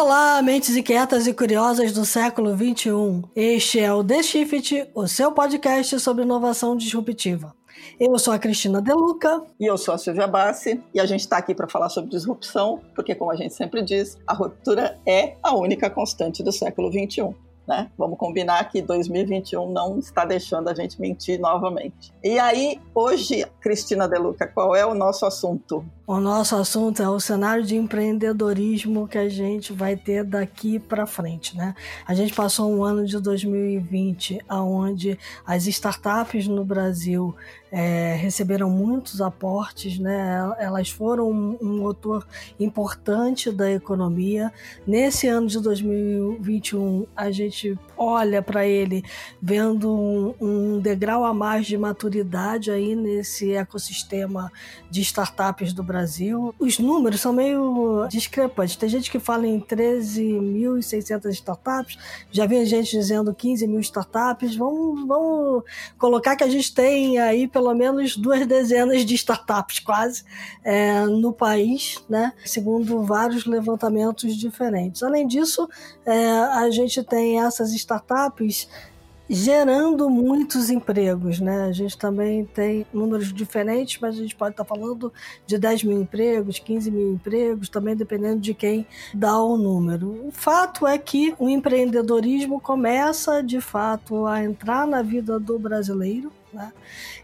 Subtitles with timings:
[0.00, 3.24] Olá, mentes inquietas e curiosas do século 21.
[3.34, 7.52] Este é o The Shift, o seu podcast sobre inovação disruptiva.
[7.98, 9.42] Eu sou a Cristina Deluca.
[9.58, 10.80] E eu sou a Silvia Bassi.
[10.94, 14.16] E a gente está aqui para falar sobre disrupção, porque, como a gente sempre diz,
[14.24, 17.34] a ruptura é a única constante do século 21.
[17.66, 17.90] Né?
[17.98, 22.14] Vamos combinar que 2021 não está deixando a gente mentir novamente.
[22.22, 25.84] E aí, hoje, Cristina Deluca, qual é o nosso assunto?
[26.08, 31.06] O nosso assunto é o cenário de empreendedorismo que a gente vai ter daqui para
[31.06, 31.74] frente, né?
[32.06, 37.36] A gente passou um ano de 2020 onde as startups no Brasil
[37.70, 40.50] é, receberam muitos aportes, né?
[40.58, 42.26] Elas foram um, um motor
[42.58, 44.50] importante da economia.
[44.86, 49.04] Nesse ano de 2021, a gente olha para ele
[49.42, 54.52] vendo um, um degrau a mais de maturidade aí nesse ecossistema
[54.90, 56.54] de startups do Brasil.
[56.58, 58.76] Os números são meio discrepantes.
[58.76, 61.98] Tem gente que fala em 13.600 startups,
[62.30, 64.54] já vi gente dizendo 15 mil startups.
[64.54, 65.64] Vamos, vamos
[65.98, 70.24] colocar que a gente tem aí pelo menos duas dezenas de startups quase
[70.64, 72.32] é, no país, né?
[72.44, 75.02] segundo vários levantamentos diferentes.
[75.02, 75.68] Além disso,
[76.04, 77.87] é, a gente tem essas startups
[79.28, 81.64] gerando muitos empregos, né?
[81.64, 85.12] A gente também tem números diferentes, mas a gente pode estar falando
[85.46, 90.26] de 10 mil empregos, 15 mil empregos, também dependendo de quem dá o número.
[90.26, 96.32] O fato é que o empreendedorismo começa, de fato, a entrar na vida do brasileiro,
[96.52, 96.72] né?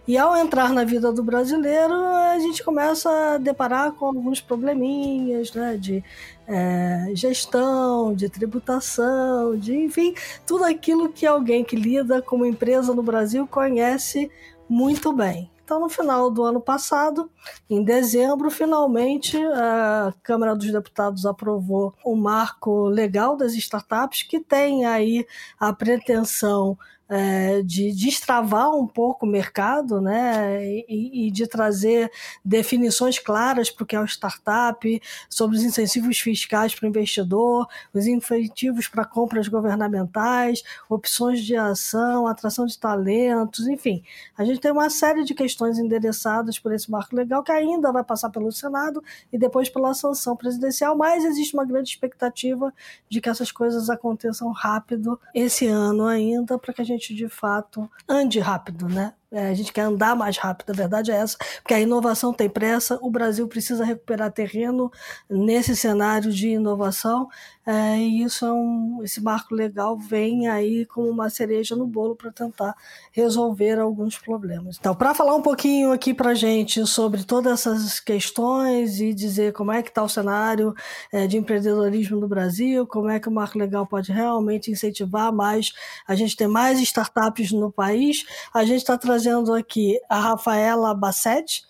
[0.07, 5.53] E ao entrar na vida do brasileiro, a gente começa a deparar com alguns probleminhas
[5.55, 5.77] né?
[5.77, 6.05] de
[6.47, 10.15] é, gestão, de tributação, de enfim,
[10.47, 14.31] tudo aquilo que alguém que lida com uma empresa no Brasil conhece
[14.69, 15.51] muito bem.
[15.65, 17.31] Então, no final do ano passado,
[17.71, 24.85] em dezembro, finalmente a Câmara dos Deputados aprovou o marco legal das startups, que tem
[24.85, 25.27] aí
[25.59, 32.11] a pretensão é, de destravar um pouco o mercado né, e, e de trazer
[32.45, 37.67] definições claras para o que é o startup, sobre os incentivos fiscais para o investidor,
[37.93, 44.03] os incentivos para compras governamentais, opções de ação, atração de talentos, enfim.
[44.37, 48.03] A gente tem uma série de questões endereçadas por esse marco legal que ainda vai
[48.03, 52.73] passar pelo Senado e depois pela sanção presidencial, mas existe uma grande expectativa
[53.09, 57.29] de que essas coisas aconteçam rápido esse ano ainda, para que a gente gente de
[57.29, 59.15] fato ande rápido, né?
[59.35, 62.49] É, a gente quer andar mais rápido, a verdade é essa, porque a inovação tem
[62.49, 64.93] pressa, o Brasil precisa recuperar terreno
[65.29, 67.29] nesse cenário de inovação,
[67.67, 72.15] é, e isso é um, esse marco legal vem aí como uma cereja no bolo
[72.15, 72.77] para tentar
[73.11, 74.77] resolver alguns problemas.
[74.79, 79.73] Então, para falar um pouquinho aqui para gente sobre todas essas questões e dizer como
[79.73, 80.75] é que está o cenário
[81.11, 85.73] é, de empreendedorismo no Brasil, como é que o marco legal pode realmente incentivar mais
[86.07, 90.95] a gente ter mais startups no país, a gente está trazendo trazendo aqui a Rafaela
[90.95, 91.63] Bassetti,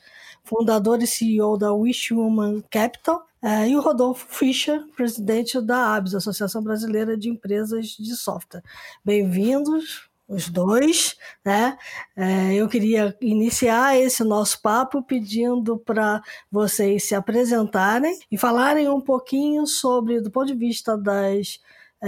[0.42, 6.16] fundadora e CEO da Wish Human Capital, é, e o Rodolfo Fischer, presidente da ABS,
[6.16, 8.62] Associação Brasileira de Empresas de Software.
[9.04, 11.78] Bem-vindos, os dois, né?
[12.16, 16.20] É, eu queria iniciar esse nosso papo pedindo para
[16.50, 21.60] vocês se apresentarem e falarem um pouquinho sobre, do ponto de vista das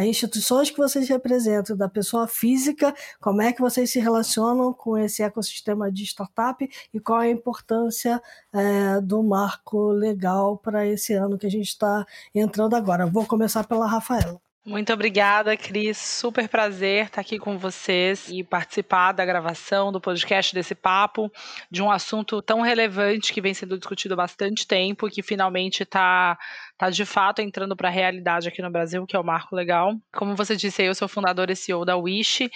[0.05, 5.23] instituições que vocês representam, da pessoa física, como é que vocês se relacionam com esse
[5.23, 8.21] ecossistema de startup e qual a importância
[8.53, 13.06] é, do marco legal para esse ano que a gente está entrando agora.
[13.06, 14.46] Vou começar pela Rafaela.
[14.66, 15.97] Muito obrigada, Cris.
[15.97, 21.31] Super prazer estar aqui com vocês e participar da gravação do podcast desse papo,
[21.71, 25.84] de um assunto tão relevante que vem sendo discutido há bastante tempo e que finalmente
[25.84, 26.37] está
[26.76, 29.94] tá de fato entrando para a realidade aqui no Brasil, que é o marco legal.
[30.12, 32.50] Como você disse, eu sou fundadora e CEO da Wish,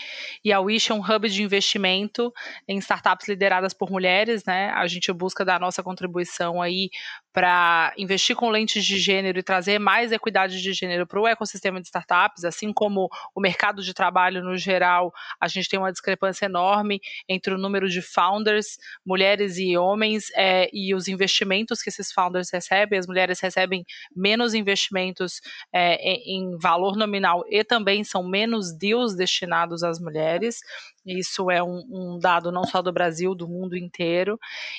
[0.45, 2.33] e a Wish é um hub de investimento
[2.67, 4.71] em startups lideradas por mulheres, né?
[4.71, 6.91] A gente busca dar a nossa contribuição aí
[7.33, 11.81] para investir com lentes de gênero e trazer mais equidade de gênero para o ecossistema
[11.81, 16.47] de startups, assim como o mercado de trabalho no geral, a gente tem uma discrepância
[16.47, 22.13] enorme entre o número de founders, mulheres e homens, é, e os investimentos que esses
[22.13, 22.99] founders recebem.
[22.99, 23.85] As mulheres recebem
[24.15, 25.41] menos investimentos
[25.73, 25.95] é,
[26.29, 30.61] em valor nominal e também são menos deals destinados às mulheres.
[31.05, 34.39] Isso é um, um, dado não só do Brasil, do mundo inteiro.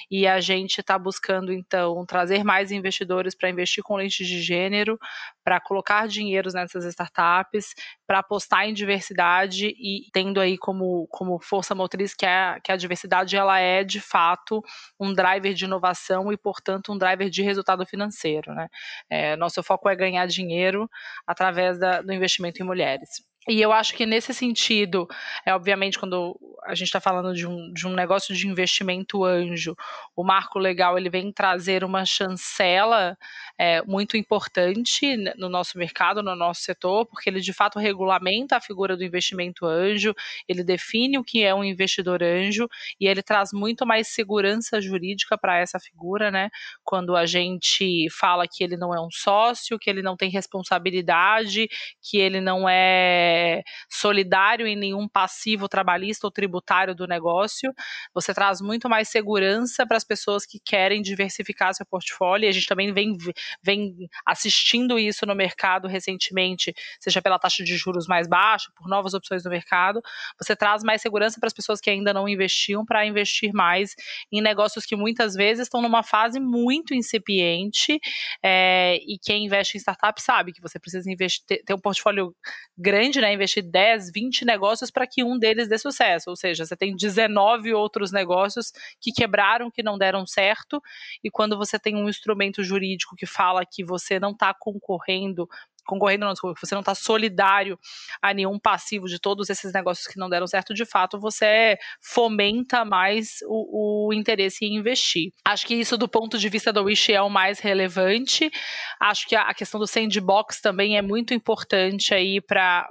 [0.10, 5.00] E a gente está buscando, então, trazer mais investidores para investir com lentes de gênero,
[5.44, 7.74] para colocar dinheiros nessas startups,
[8.06, 12.78] para apostar em diversidade e tendo aí como, como força motriz que, é, que a
[12.78, 14.64] diversidade ela é, de fato,
[15.00, 18.54] um driver de inovação e, portanto, um driver de resultado financeiro.
[18.54, 18.68] Né?
[19.10, 20.90] É, nosso foco é ganhar dinheiro
[21.26, 23.31] através da, do investimento em mulheres.
[23.48, 25.08] E eu acho que nesse sentido,
[25.44, 29.76] é obviamente quando a gente está falando de um, de um negócio de investimento anjo,
[30.16, 33.18] o marco legal ele vem trazer uma chancela
[33.58, 38.62] é, muito importante no nosso mercado, no nosso setor, porque ele de fato regulamenta a
[38.62, 40.14] figura do investimento anjo,
[40.48, 42.68] ele define o que é um investidor anjo
[43.00, 46.50] e ele traz muito mais segurança jurídica para essa figura, né?
[46.84, 51.68] Quando a gente fala que ele não é um sócio, que ele não tem responsabilidade,
[52.00, 53.64] que ele não é é,
[54.02, 57.72] solidário em nenhum passivo trabalhista ou tributário do negócio.
[58.14, 62.46] Você traz muito mais segurança para as pessoas que querem diversificar seu portfólio.
[62.46, 63.16] E a gente também vem,
[63.62, 69.14] vem assistindo isso no mercado recentemente, seja pela taxa de juros mais baixa, por novas
[69.14, 70.02] opções no mercado.
[70.40, 73.96] Você traz mais segurança para as pessoas que ainda não investiam para investir mais
[74.32, 78.00] em negócios que muitas vezes estão numa fase muito incipiente.
[78.44, 82.36] É, e quem investe em startup sabe que você precisa investir, ter um portfólio
[82.78, 86.30] grande né, investir 10, 20 negócios para que um deles dê sucesso.
[86.30, 90.82] Ou seja, você tem 19 outros negócios que quebraram, que não deram certo,
[91.24, 95.48] e quando você tem um instrumento jurídico que fala que você não está concorrendo
[95.86, 97.78] concorrendo não, desculpa, você não está solidário
[98.22, 102.86] a nenhum passivo de todos esses negócios que não deram certo, de fato, você fomenta
[102.86, 105.32] mais o, o, interesse em investir.
[105.46, 108.52] Acho que isso, do ponto de vista do Wish, é o mais relevante.
[109.00, 112.90] Acho que a, a questão do sandbox também é muito importante aí para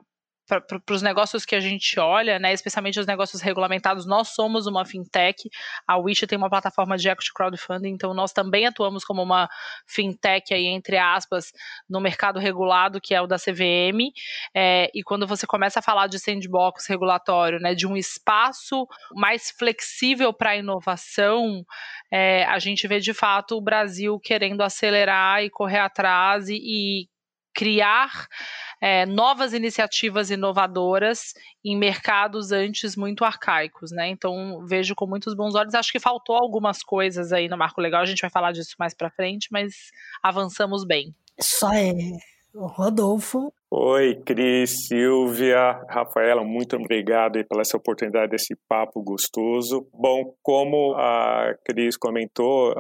[0.58, 4.84] para os negócios que a gente olha, né, especialmente os negócios regulamentados, nós somos uma
[4.84, 5.48] fintech,
[5.86, 9.48] a Wish tem uma plataforma de equity crowdfunding, então nós também atuamos como uma
[9.86, 11.52] fintech aí, entre aspas,
[11.88, 14.10] no mercado regulado, que é o da CVM,
[14.54, 19.50] é, e quando você começa a falar de sandbox regulatório, né, de um espaço mais
[19.50, 21.64] flexível para a inovação,
[22.10, 27.08] é, a gente vê de fato o Brasil querendo acelerar e correr atrás e, e
[27.54, 28.26] criar
[28.80, 31.34] é, novas iniciativas inovadoras
[31.64, 34.08] em mercados antes muito arcaicos, né?
[34.08, 35.74] Então vejo com muitos bons olhos.
[35.74, 38.00] Acho que faltou algumas coisas aí no Marco Legal.
[38.00, 39.90] A gente vai falar disso mais para frente, mas
[40.22, 41.14] avançamos bem.
[41.38, 41.92] Só é.
[42.54, 43.52] Rodolfo.
[43.70, 49.86] Oi, Cris, Silvia, Rafaela, muito obrigado pela essa oportunidade desse papo gostoso.
[49.94, 52.74] Bom, como a Cris comentou,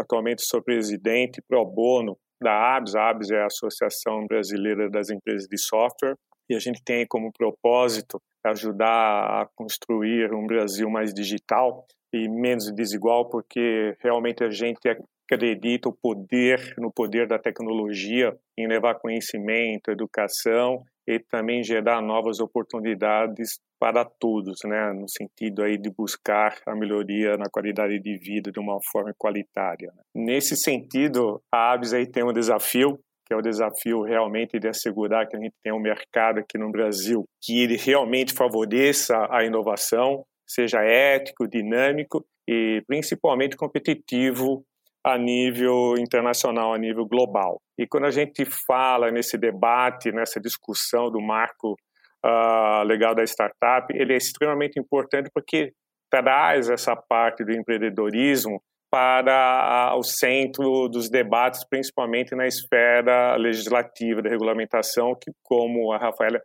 [0.00, 2.94] atualmente sou presidente pro bono da ABS.
[2.94, 6.14] A ABS é a Associação Brasileira das Empresas de Software
[6.48, 12.72] e a gente tem como propósito ajudar a construir um Brasil mais digital e menos
[12.72, 14.80] desigual, porque realmente a gente
[15.28, 22.40] acredita o poder no poder da tecnologia em levar conhecimento, educação e também gerar novas
[22.40, 28.50] oportunidades para todos, né, no sentido aí de buscar a melhoria na qualidade de vida
[28.50, 29.92] de uma forma qualitária.
[29.94, 30.02] Né.
[30.14, 35.28] Nesse sentido, a ABS aí tem um desafio, que é o desafio realmente de assegurar
[35.28, 40.24] que a gente tem um mercado aqui no Brasil que ele realmente favoreça a inovação,
[40.46, 44.64] seja ético, dinâmico e principalmente competitivo
[45.06, 47.60] a nível internacional, a nível global.
[47.78, 51.76] E quando a gente fala nesse debate, nessa discussão do marco
[52.24, 55.72] uh, legal da startup, ele é extremamente importante porque
[56.10, 64.30] traz essa parte do empreendedorismo para o centro dos debates, principalmente na esfera legislativa, da
[64.30, 66.40] regulamentação, que, como a Rafaela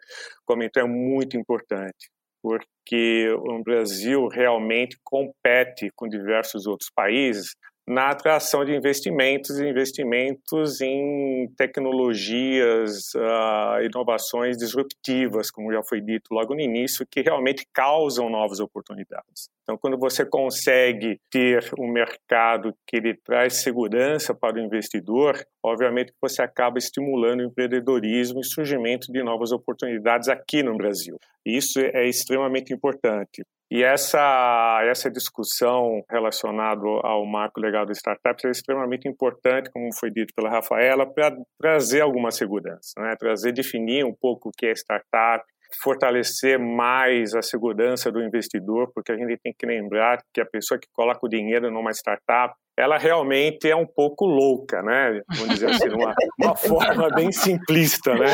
[0.46, 2.12] comentou, é muito importante,
[2.44, 7.56] porque o Brasil realmente compete com diversos outros países
[7.88, 16.54] na atração de investimentos, investimentos em tecnologias, uh, inovações disruptivas, como já foi dito logo
[16.54, 19.50] no início, que realmente causam novas oportunidades.
[19.64, 26.14] Então, quando você consegue ter um mercado que ele traz segurança para o investidor, obviamente
[26.22, 31.18] você acaba estimulando o empreendedorismo e surgimento de novas oportunidades aqui no Brasil.
[31.46, 33.44] Isso é extremamente importante.
[33.72, 40.12] E essa, essa discussão relacionada ao marco legal das startups é extremamente importante, como foi
[40.12, 43.16] dito pela Rafaela, para trazer alguma segurança, né?
[43.18, 45.46] trazer, definir um pouco o que é startup,
[45.82, 50.78] fortalecer mais a segurança do investidor, porque a gente tem que lembrar que a pessoa
[50.78, 55.22] que coloca o dinheiro numa startup, ela realmente é um pouco louca, né?
[55.36, 58.28] Vamos dizer assim, uma, uma forma bem simplista, né?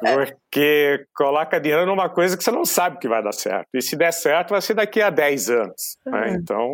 [0.00, 3.68] Porque coloca dinheiro numa coisa que você não sabe que vai dar certo.
[3.74, 5.96] E se der certo, vai ser daqui a 10 anos.
[6.04, 6.30] Né?
[6.30, 6.64] Então,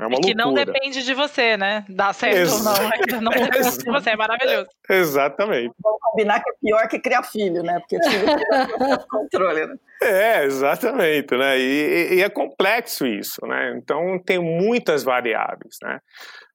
[0.00, 0.44] é uma e que loucura.
[0.44, 1.84] não depende de você, né?
[1.88, 3.20] Dar certo Ex ou não.
[3.22, 4.68] Não depende de você, é maravilhoso.
[4.88, 5.72] Exatamente.
[5.82, 7.80] Vamos combinar que é pior que criar filho, né?
[7.80, 9.74] Porque filho é controle, né?
[10.00, 11.58] É, exatamente, né?
[11.58, 13.76] E, e, é complexo isso, né?
[13.76, 15.98] Então tem muitas variáveis, né?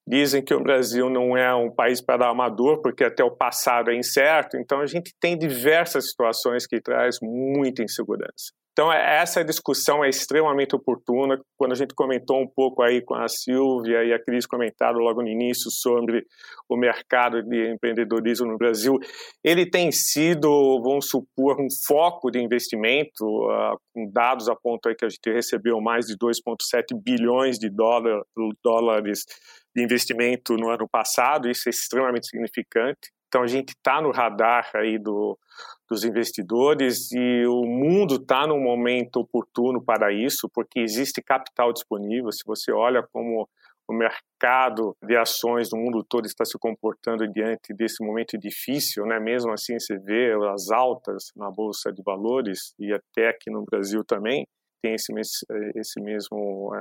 [0.07, 3.95] Dizem que o Brasil não é um país para amador, porque até o passado é
[3.95, 8.53] incerto, então a gente tem diversas situações que traz muita insegurança.
[8.73, 11.39] Então, é, essa discussão é extremamente oportuna.
[11.55, 15.21] Quando a gente comentou um pouco aí com a Silvia e a Cris comentaram logo
[15.21, 16.25] no início sobre
[16.67, 18.97] o mercado de empreendedorismo no Brasil,
[19.43, 25.05] ele tem sido, vamos supor, um foco de investimento, uh, com dados apontam aí que
[25.05, 28.23] a gente recebeu mais de 2,7 bilhões de dólar,
[28.63, 29.19] dólares
[29.75, 33.11] de investimento no ano passado, isso é extremamente significante.
[33.27, 35.37] Então a gente está no radar aí do,
[35.89, 42.31] dos investidores e o mundo está num momento oportuno para isso, porque existe capital disponível.
[42.31, 43.47] Se você olha como
[43.87, 49.19] o mercado de ações no mundo todo está se comportando diante desse momento difícil, né?
[49.19, 54.03] Mesmo assim, você vê as altas na bolsa de valores e até aqui no Brasil
[54.05, 54.45] também
[54.81, 55.13] tem esse,
[55.75, 56.71] esse mesmo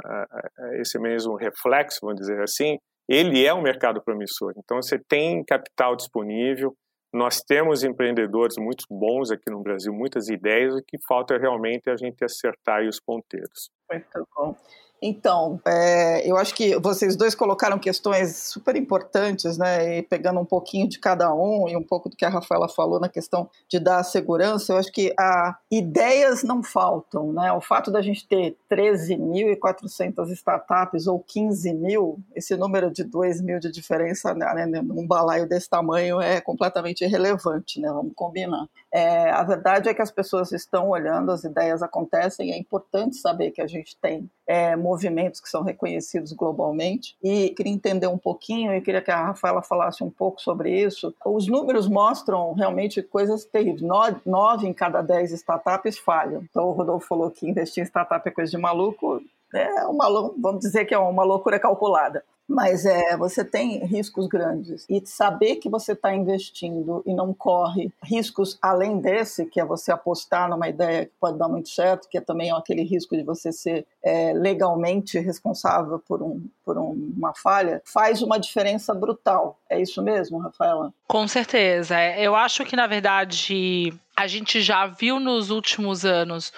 [0.74, 2.78] esse mesmo reflexo, vamos dizer assim
[3.08, 4.54] ele é um mercado promissor.
[4.56, 6.74] Então, você tem capital disponível,
[7.12, 11.92] nós temos empreendedores muito bons aqui no Brasil, muitas ideias, o que falta realmente é
[11.92, 13.70] a gente acertar os ponteiros.
[13.90, 14.56] Muito bom.
[15.04, 19.98] Então, é, eu acho que vocês dois colocaram questões super importantes, né?
[19.98, 23.00] E pegando um pouquinho de cada um e um pouco do que a Rafaela falou
[23.00, 27.52] na questão de dar segurança, eu acho que a, ideias não faltam, né?
[27.52, 33.58] O fato da gente ter 13.400 startups ou 15 mil, esse número de 2 mil
[33.58, 37.88] de diferença né, num balaio desse tamanho é completamente irrelevante, né?
[37.88, 38.68] Vamos combinar.
[38.92, 43.50] É, a verdade é que as pessoas estão olhando, as ideias acontecem, é importante saber
[43.50, 47.16] que a gente tem é, movimentos que são reconhecidos globalmente.
[47.22, 51.14] E queria entender um pouquinho, e queria que a Rafaela falasse um pouco sobre isso.
[51.24, 53.80] Os números mostram realmente coisas terríveis.
[53.80, 56.42] Nove, nove em cada dez startups falham.
[56.50, 59.22] Então o Rodolfo falou que investir em startup é coisa de maluco.
[59.54, 64.84] É uma, vamos dizer que é uma loucura calculada mas é, você tem riscos grandes.
[64.88, 69.90] E saber que você está investindo e não corre riscos além desse, que é você
[69.90, 73.50] apostar numa ideia que pode dar muito certo, que é também aquele risco de você
[73.50, 79.58] ser é, legalmente responsável por, um, por um, uma falha, faz uma diferença brutal.
[79.68, 80.92] É isso mesmo, Rafaela?
[81.08, 81.96] Com certeza.
[82.16, 86.52] Eu acho que, na verdade, a gente já viu nos últimos anos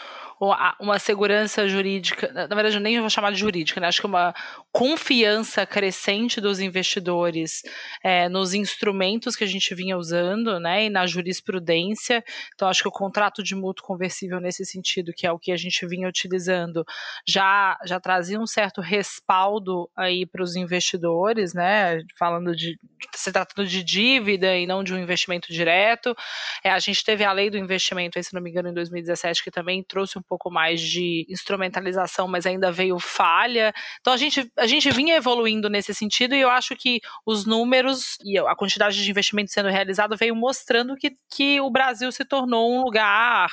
[0.81, 3.87] uma segurança jurídica, na verdade eu nem vou chamar de jurídica, né?
[3.87, 4.35] acho que uma
[4.73, 7.63] confiança crescente dos investidores
[8.03, 12.25] é, nos instrumentos que a gente vinha usando, né, e na jurisprudência.
[12.55, 15.57] Então acho que o contrato de mútuo conversível nesse sentido, que é o que a
[15.57, 16.85] gente vinha utilizando,
[17.27, 22.79] já já trazia um certo respaldo aí para os investidores, né, falando de
[23.15, 26.17] se tratando de dívida e não de um investimento direto.
[26.65, 29.51] É, a gente teve a lei do investimento, se não me engano, em 2017, que
[29.51, 33.73] também trouxe um pouco mais de instrumentalização, mas ainda veio falha.
[34.01, 38.17] Então a gente, a gente vinha evoluindo nesse sentido e eu acho que os números
[38.25, 42.73] e a quantidade de investimento sendo realizado veio mostrando que, que o Brasil se tornou
[42.73, 43.51] um lugar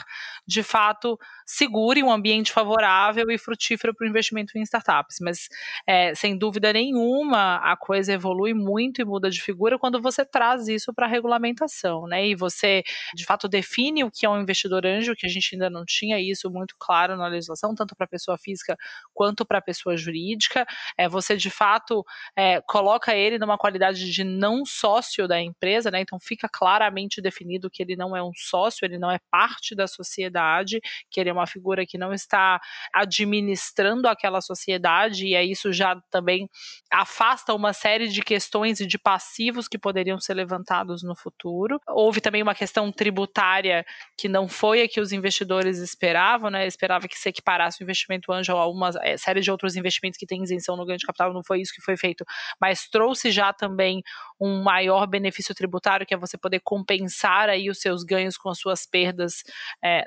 [0.48, 1.18] de fato
[1.52, 5.18] seguro e um ambiente favorável e frutífero para o investimento em startups.
[5.22, 5.50] Mas,
[5.86, 10.70] é, sem dúvida nenhuma, a coisa evolui muito e muda de figura quando você traz
[10.70, 12.26] isso para a regulamentação, né?
[12.26, 15.70] E você, de fato, define o que é um investidor anjo, que a gente ainda
[15.70, 18.78] não tinha isso muito claro na legislação, tanto para a pessoa física
[19.14, 20.66] quanto para a pessoa jurídica.
[20.98, 26.00] É, você, de fato, é, coloca ele numa qualidade de não sócio da empresa, né?
[26.00, 29.86] Então fica claramente definido que ele não é um sócio, ele não é parte da
[29.86, 30.80] sociedade,
[31.10, 32.62] que ele é uma uma figura que não está
[32.94, 36.48] administrando aquela sociedade, e aí isso já também
[36.92, 41.80] afasta uma série de questões e de passivos que poderiam ser levantados no futuro.
[41.88, 43.86] Houve também uma questão tributária
[44.18, 46.66] que não foi a que os investidores esperavam, né?
[46.68, 50.26] Esperava que se equiparasse o investimento anjo a uma é, série de outros investimentos que
[50.26, 52.26] têm isenção no ganho de capital, não foi isso que foi feito,
[52.60, 54.02] mas trouxe já também
[54.42, 58.58] um maior benefício tributário, que é você poder compensar aí os seus ganhos com as
[58.58, 59.44] suas perdas
[59.84, 60.04] é,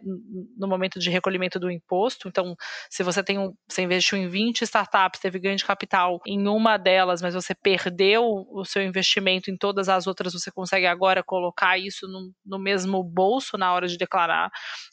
[0.57, 2.27] no momento de recolhimento do imposto.
[2.27, 2.57] Então,
[2.91, 6.77] se você tem um, você investiu em 20 startups, teve ganho de capital em uma
[6.77, 11.79] delas, mas você perdeu o seu investimento em todas as outras, você consegue agora colocar
[11.79, 14.51] isso no, no mesmo bolso na hora de declarar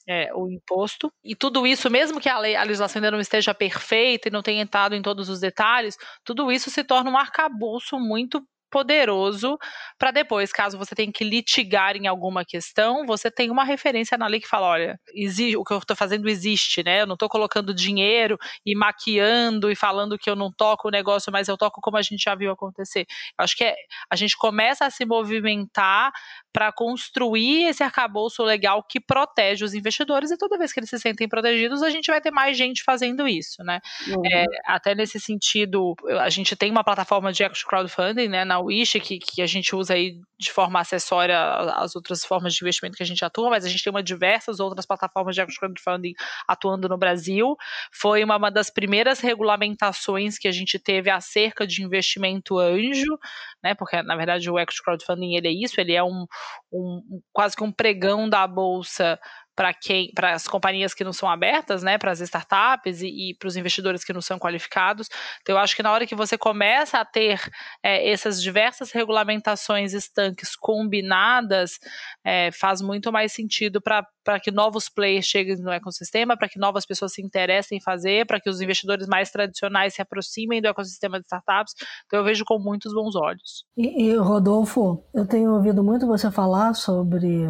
[0.07, 1.11] é, o imposto.
[1.23, 4.43] E tudo isso, mesmo que a, lei, a legislação ainda não esteja perfeita e não
[4.43, 9.57] tenha entrado em todos os detalhes, tudo isso se torna um arcabouço muito poderoso
[9.99, 14.25] para depois, caso você tenha que litigar em alguma questão, você tem uma referência na
[14.25, 17.01] lei que fala, olha, existe, o que eu estou fazendo existe, né?
[17.01, 21.31] Eu não estou colocando dinheiro e maquiando e falando que eu não toco o negócio,
[21.31, 23.05] mas eu toco como a gente já viu acontecer.
[23.37, 23.75] Eu acho que é,
[24.09, 26.11] a gente começa a se movimentar
[26.53, 30.99] para construir esse arcabouço legal que protege os investidores e toda vez que eles se
[30.99, 33.79] sentem protegidos, a gente vai ter mais gente fazendo isso, né?
[34.07, 34.21] Uhum.
[34.31, 39.19] É, até nesse sentido, a gente tem uma plataforma de crowdfunding, né, na Wish, que,
[39.19, 41.39] que a gente usa aí de forma acessória
[41.75, 44.59] às outras formas de investimento que a gente atua, mas a gente tem uma diversas
[44.59, 46.13] outras plataformas de crowdfunding
[46.47, 47.55] atuando no Brasil.
[47.93, 53.17] Foi uma, uma das primeiras regulamentações que a gente teve acerca de investimento anjo,
[53.63, 53.75] né?
[53.75, 56.25] Porque na verdade o equity crowdfunding ele é isso, ele é um,
[56.71, 59.19] um quase que um pregão da bolsa
[59.55, 63.35] para quem, para as companhias que não são abertas, né, para as startups e, e
[63.35, 65.07] para os investidores que não são qualificados.
[65.41, 67.39] Então, eu acho que na hora que você começa a ter
[67.83, 71.79] é, essas diversas regulamentações estanques combinadas,
[72.23, 76.85] é, faz muito mais sentido para que novos players cheguem no ecossistema, para que novas
[76.85, 81.19] pessoas se interessem em fazer, para que os investidores mais tradicionais se aproximem do ecossistema
[81.19, 81.73] de startups.
[82.05, 83.65] Então, eu vejo com muitos bons olhos.
[83.75, 87.49] E, e Rodolfo, eu tenho ouvido muito você falar sobre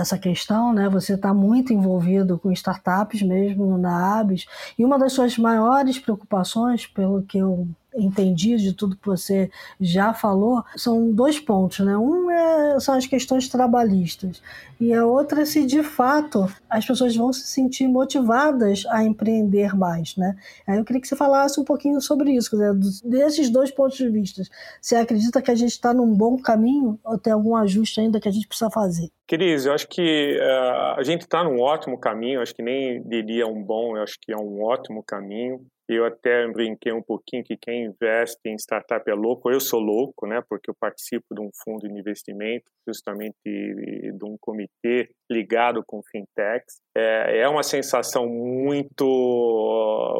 [0.00, 0.88] essa questão, né?
[0.88, 4.46] Você está muito envolvido com startups mesmo na Abis
[4.78, 10.12] e uma das suas maiores preocupações, pelo que eu entendi de tudo que você já
[10.12, 11.96] falou, são dois pontos, né?
[11.96, 14.42] Um é, são as questões trabalhistas
[14.80, 19.74] e a outra é se de fato as pessoas vão se sentir motivadas a empreender
[19.74, 20.36] mais, né?
[20.66, 22.72] Aí eu queria que você falasse um pouquinho sobre isso, né?
[23.04, 24.42] desses dois pontos de vista.
[24.80, 28.28] Você acredita que a gente está num bom caminho ou tem algum ajuste ainda que
[28.28, 29.08] a gente precisa fazer?
[29.26, 33.46] Cris, eu acho que uh, a gente está num ótimo caminho, acho que nem diria
[33.46, 35.64] um bom, eu acho que é um ótimo caminho.
[35.88, 39.50] Eu até brinquei um pouquinho que quem investe em startup é louco.
[39.50, 40.42] Eu sou louco, né?
[40.48, 46.80] Porque eu participo de um fundo de investimento, justamente de um comitê ligado com fintechs.
[46.96, 49.04] É, é uma sensação muito,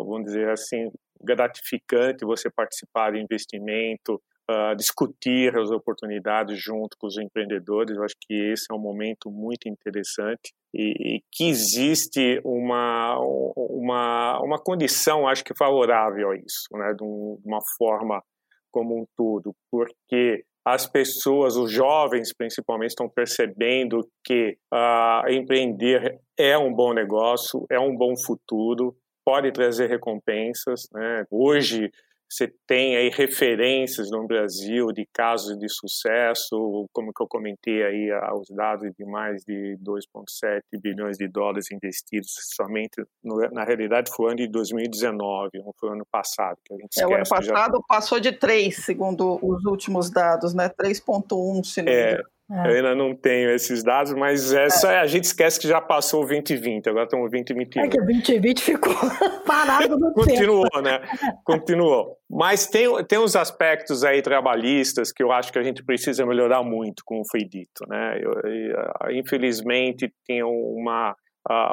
[0.07, 0.91] vamos dizer assim,
[1.23, 7.97] gratificante você participar de investimento, uh, discutir as oportunidades junto com os empreendedores.
[7.97, 14.41] Eu acho que esse é um momento muito interessante e, e que existe uma, uma,
[14.41, 18.23] uma condição, acho que favorável a isso, né, de, um, uma forma
[18.71, 26.57] como um todo, porque as pessoas, os jovens principalmente, estão percebendo que uh, empreender é
[26.57, 30.89] um bom negócio, é um bom futuro, pode trazer recompensas.
[30.93, 31.25] Né?
[31.31, 31.91] Hoje,
[32.35, 38.11] você tem aí referências no Brasil de casos de sucesso, como que eu comentei aí
[38.37, 44.27] os dados de mais de 2,7 bilhões de dólares investidos somente, no, na realidade foi
[44.27, 47.05] o ano de 2019, não foi o ano passado, que a gente esquece.
[47.05, 47.83] É, o ano passado já...
[47.87, 50.69] passou de 3, segundo os últimos dados, né?
[50.71, 52.71] 3,1 se não é, é.
[52.71, 55.01] Eu ainda não tenho esses dados, mas essa é.
[55.01, 57.83] a gente esquece que já passou o 2020, agora estamos no 2021.
[57.83, 58.95] É que o 2020 ficou
[59.47, 60.83] parado no Continuou, tempo.
[60.83, 61.01] né?
[61.43, 62.19] Continuou.
[62.29, 66.63] Mas tem, tem uns aspectos aí trabalhistas que eu acho que a gente precisa melhorar
[66.63, 68.19] muito, como foi dito, né?
[68.21, 71.17] Eu, eu, infelizmente, tem uma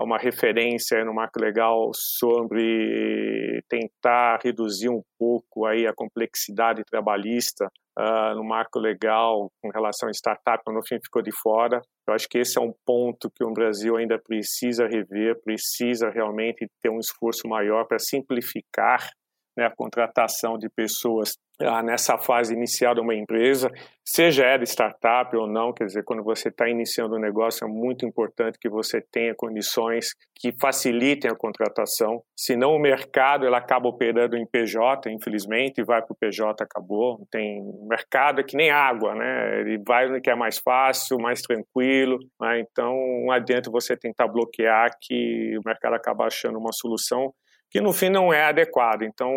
[0.01, 8.35] uma referência no marco legal sobre tentar reduzir um pouco aí a complexidade trabalhista uh,
[8.35, 11.81] no marco legal com relação a startup, no fim ficou de fora.
[12.07, 16.67] Eu acho que esse é um ponto que o Brasil ainda precisa rever, precisa realmente
[16.81, 19.09] ter um esforço maior para simplificar
[19.57, 21.37] né, a contratação de pessoas
[21.83, 23.71] nessa fase inicial de uma empresa,
[24.03, 28.05] seja ela startup ou não, quer dizer, quando você está iniciando um negócio, é muito
[28.05, 34.35] importante que você tenha condições que facilitem a contratação, senão o mercado ela acaba operando
[34.35, 39.13] em PJ, infelizmente, e vai para o PJ, acabou, tem mercado é que nem água,
[39.13, 42.59] né, ele vai no que é mais fácil, mais tranquilo, né?
[42.59, 47.33] então não adianta você tentar bloquear que o mercado acaba achando uma solução
[47.71, 49.03] que no fim não é adequado.
[49.03, 49.31] Então,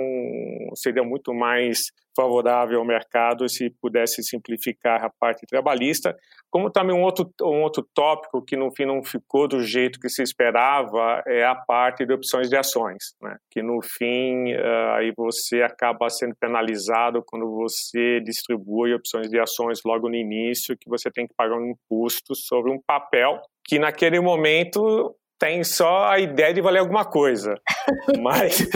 [0.74, 1.78] seria muito mais
[2.16, 6.16] favorável ao mercado se pudesse simplificar a parte trabalhista,
[6.50, 10.08] como também um outro, um outro tópico que no fim não ficou do jeito que
[10.08, 13.36] se esperava é a parte de opções de ações, né?
[13.50, 19.80] que no fim uh, aí você acaba sendo penalizado quando você distribui opções de ações
[19.84, 24.20] logo no início, que você tem que pagar um imposto sobre um papel que naquele
[24.20, 27.54] momento tem só a ideia de valer alguma coisa.
[28.20, 28.66] Mas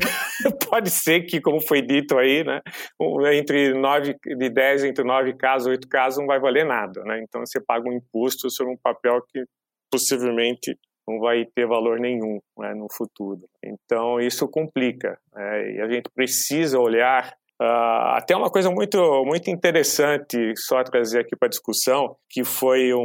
[0.68, 2.60] pode ser que, como foi dito aí, né,
[3.34, 7.02] entre nove, de 10, entre nove casos, oito casos, não vai valer nada.
[7.04, 7.22] Né?
[7.22, 9.44] Então você paga um imposto sobre um papel que
[9.90, 10.76] possivelmente
[11.08, 13.40] não vai ter valor nenhum né, no futuro.
[13.64, 15.18] Então isso complica.
[15.34, 15.72] Né?
[15.72, 21.34] E a gente precisa olhar Uh, até uma coisa muito, muito interessante, só trazer aqui
[21.34, 22.98] para discussão, que foi um,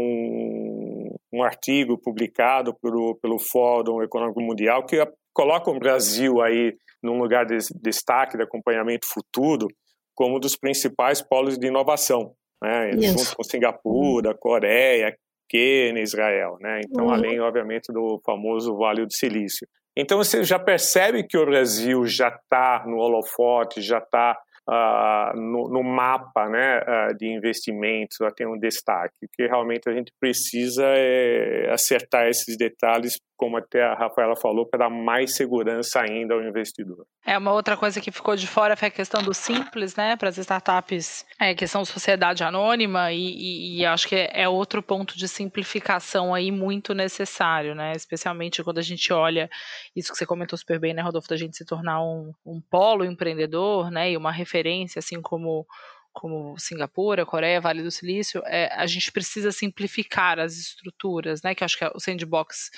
[1.33, 4.97] um artigo publicado pelo, pelo Fórum Econômico Mundial, que
[5.33, 9.67] coloca o Brasil aí num lugar de destaque de acompanhamento futuro
[10.15, 12.91] como um dos principais polos de inovação, né?
[12.93, 15.17] junto com Singapura, Coreia,
[15.49, 16.57] Quênia, Israel.
[16.61, 16.81] Né?
[16.85, 17.11] Então, uhum.
[17.11, 19.67] além, obviamente, do famoso Vale do Silício.
[19.97, 24.37] Então você já percebe que o Brasil já está no holofote, já está
[24.69, 29.25] uh, no, no, mapa né, uh, de investimentos, já tem um destaque.
[29.25, 34.65] O que realmente a gente precisa é acertar esses detalhes como até a Rafaela falou,
[34.65, 37.05] para dar mais segurança ainda ao investidor.
[37.25, 40.29] É, uma outra coisa que ficou de fora foi a questão do simples, né, para
[40.29, 45.17] as startups é, que são sociedade anônima, e, e, e acho que é, outro ponto
[45.17, 49.49] de simplificação aí muito necessário, né, especialmente quando a gente olha
[49.95, 53.03] isso que você comentou super bem, né, Rodolfo, da gente se tornar um, um polo
[53.03, 55.65] empreendedor, né, e uma referência, assim como
[56.13, 61.55] como Singapura, Coreia, Vale do Silício, é, a gente precisa simplificar as estruturas, né?
[61.55, 62.69] Que acho que o sandbox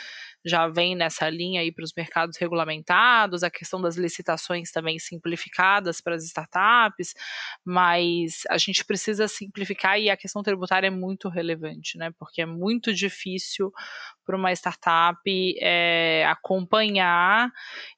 [0.45, 5.99] já vem nessa linha aí para os mercados regulamentados, a questão das licitações também simplificadas
[5.99, 7.15] para as startups,
[7.65, 12.12] mas a gente precisa simplificar e a questão tributária é muito relevante, né?
[12.19, 13.71] Porque é muito difícil
[14.23, 15.19] para uma startup
[15.60, 17.51] é, acompanhar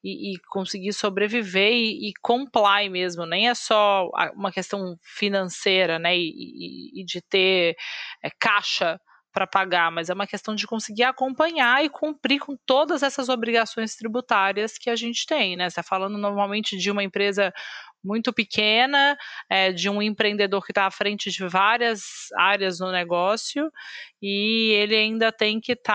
[0.04, 6.18] e, e, conseguir sobreviver e, e comply mesmo, nem é só uma questão financeira, né?
[6.18, 7.76] E, e de ter
[8.24, 9.00] é, caixa
[9.38, 13.96] para pagar, mas é uma questão de conseguir acompanhar e cumprir com todas essas obrigações
[13.96, 15.66] tributárias que a gente tem, né?
[15.66, 17.54] Você está falando normalmente de uma empresa
[18.04, 19.16] muito pequena,
[19.48, 22.02] é, de um empreendedor que está à frente de várias
[22.36, 23.72] áreas no negócio
[24.20, 25.94] e ele ainda tem que estar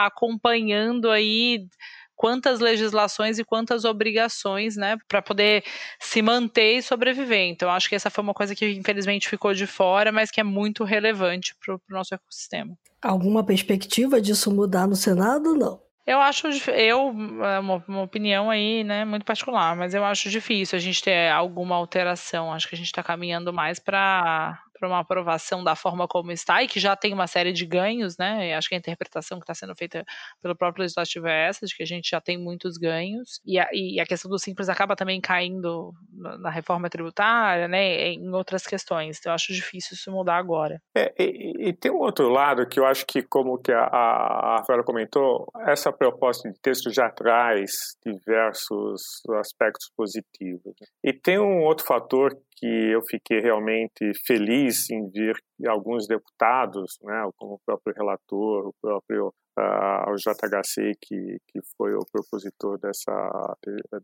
[0.00, 1.68] tá acompanhando aí
[2.16, 5.64] quantas legislações e quantas obrigações, né, para poder
[6.00, 7.48] se manter e sobreviver.
[7.48, 10.44] Então, acho que essa foi uma coisa que infelizmente ficou de fora, mas que é
[10.44, 12.76] muito relevante para o nosso ecossistema.
[13.02, 15.54] Alguma perspectiva disso mudar no Senado?
[15.54, 15.84] Não.
[16.06, 20.76] Eu acho, eu, é uma, uma, opinião aí, né, muito particular, mas eu acho difícil
[20.76, 22.52] a gente ter alguma alteração.
[22.52, 26.62] Acho que a gente está caminhando mais para para uma aprovação da forma como está
[26.62, 28.54] e que já tem uma série de ganhos, né?
[28.54, 30.04] acho que a interpretação que está sendo feita
[30.42, 33.68] pelo próprio legislativo é essa, de que a gente já tem muitos ganhos e a,
[33.72, 38.12] e a questão do simples acaba também caindo na reforma tributária, né?
[38.12, 39.18] Em outras questões.
[39.18, 40.80] Então, eu acho difícil isso mudar agora.
[40.96, 44.56] É, e, e, tem um outro lado que eu acho que, como que a, a
[44.58, 47.70] Rafaela comentou, essa proposta de texto já traz
[48.04, 49.00] diversos
[49.38, 50.74] aspectos positivos.
[51.02, 55.34] E tem um outro fator que eu fiquei realmente feliz em ver
[55.66, 61.94] alguns deputados, né, como o próprio relator, o próprio uh, o JHC, que, que foi
[61.94, 63.56] o propositor dessa,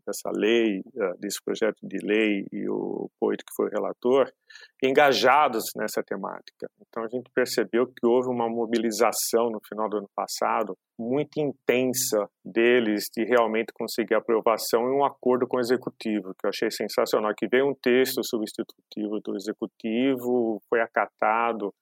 [0.05, 4.31] dessa lei, uh, desse projeto de lei, e o Poito, que foi o relator,
[4.83, 6.69] engajados nessa temática.
[6.81, 12.29] Então, a gente percebeu que houve uma mobilização no final do ano passado muito intensa
[12.45, 17.33] deles de realmente conseguir aprovação em um acordo com o executivo, que eu achei sensacional,
[17.35, 21.73] que veio um texto substitutivo do executivo, foi acatado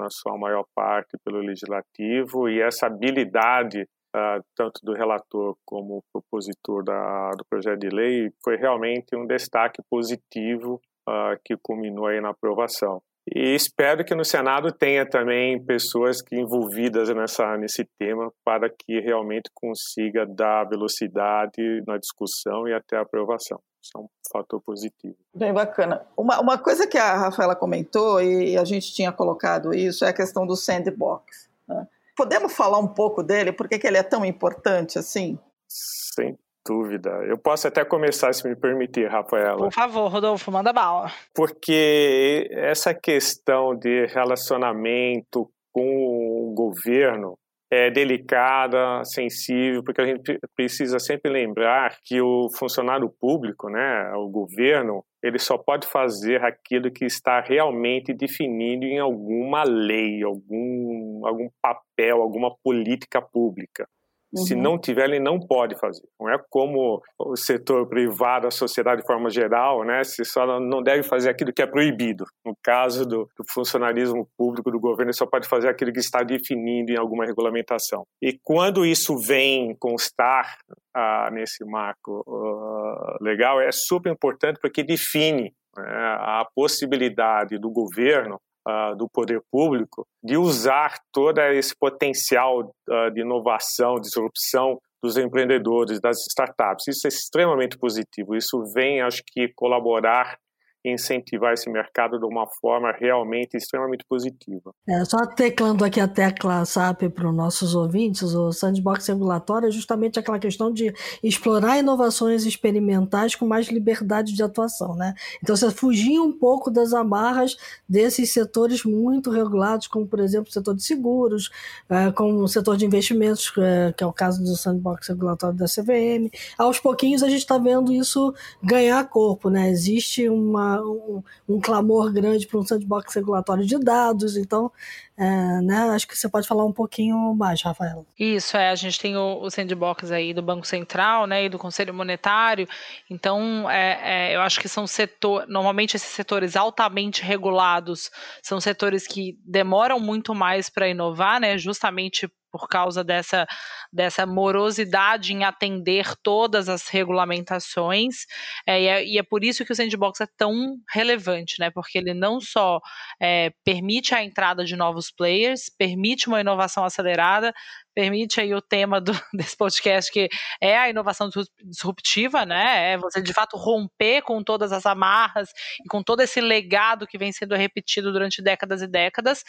[0.00, 3.82] na sua maior parte pelo legislativo e essa habilidade
[4.16, 9.82] uh, tanto do relator como propositor da, do projeto de lei foi realmente um destaque
[9.88, 13.02] positivo uh, que culminou aí na aprovação.
[13.32, 18.98] E espero que no Senado tenha também pessoas que envolvidas nessa, nesse tema para que
[19.00, 23.60] realmente consiga dar velocidade na discussão e até a aprovação.
[23.80, 25.16] Isso é um fator positivo.
[25.34, 26.04] Bem bacana.
[26.16, 30.12] Uma, uma coisa que a Rafaela comentou, e a gente tinha colocado isso, é a
[30.12, 31.48] questão do sandbox.
[31.68, 31.86] Né?
[32.16, 33.52] Podemos falar um pouco dele?
[33.52, 35.38] Por que ele é tão importante assim?
[35.68, 37.10] Sem dúvida.
[37.28, 39.58] Eu posso até começar, se me permitir, Rafaela.
[39.58, 41.10] Por favor, Rodolfo, manda bala.
[41.34, 47.36] Porque essa questão de relacionamento com o governo
[47.72, 54.28] é delicada, sensível, porque a gente precisa sempre lembrar que o funcionário público, né, o
[54.28, 61.48] governo, ele só pode fazer aquilo que está realmente definido em alguma lei, algum, algum
[61.62, 63.86] papel, alguma política pública.
[64.32, 64.44] Uhum.
[64.44, 66.06] Se não tiver, ele não pode fazer.
[66.20, 70.04] Não é como o setor privado, a sociedade de forma geral, né?
[70.04, 72.24] Se só não deve fazer aquilo que é proibido.
[72.44, 76.22] No caso do, do funcionarismo público do governo, ele só pode fazer aquilo que está
[76.22, 78.04] definido em alguma regulamentação.
[78.22, 80.58] E quando isso vem constar
[80.94, 85.84] ah, nesse marco uh, legal, é super importante porque define né,
[86.18, 93.20] a possibilidade do governo uh, do poder público de usar todo esse potencial uh, de
[93.20, 96.88] inovação, disrupção dos empreendedores, das startups.
[96.88, 98.36] Isso é extremamente positivo.
[98.36, 100.36] Isso vem, acho que, colaborar
[100.84, 104.72] incentivar esse mercado de uma forma realmente extremamente positiva.
[104.88, 109.70] É, só teclando aqui a tecla SAP para os nossos ouvintes, o sandbox regulatório é
[109.70, 115.14] justamente aquela questão de explorar inovações experimentais com mais liberdade de atuação, né?
[115.42, 117.56] Então você fugir um pouco das amarras
[117.88, 121.50] desses setores muito regulados, como por exemplo o setor de seguros,
[121.88, 125.66] é, como o setor de investimentos, é, que é o caso do sandbox regulatório da
[125.66, 126.30] CVM.
[126.56, 129.68] Aos pouquinhos a gente está vendo isso ganhar corpo, né?
[129.68, 134.70] Existe uma um, um clamor grande para um sandbox regulatório de dados, então
[135.16, 138.04] é, né, acho que você pode falar um pouquinho mais, Rafaela.
[138.18, 141.58] Isso, é, a gente tem o, o sandbox aí do Banco Central né, e do
[141.58, 142.68] Conselho Monetário,
[143.08, 148.10] então é, é, eu acho que são setores, normalmente esses setores altamente regulados
[148.42, 153.46] são setores que demoram muito mais para inovar, né, justamente por causa dessa,
[153.92, 158.26] dessa morosidade em atender todas as regulamentações.
[158.66, 161.70] É, e, é, e, é, por isso que o sandbox é tão relevante, né?
[161.70, 162.80] Porque ele não só
[163.20, 167.52] é, permite a entrada de novos players, permite uma inovação acelerada,
[167.94, 170.28] permite aí o tema do, desse podcast, que
[170.60, 171.28] é a inovação
[171.64, 172.92] disruptiva, né?
[172.92, 175.50] É você de fato romper com todas as amarras
[175.84, 179.42] e com todo esse legado que vem sendo repetido durante décadas e décadas,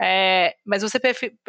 [0.00, 0.98] é, mas você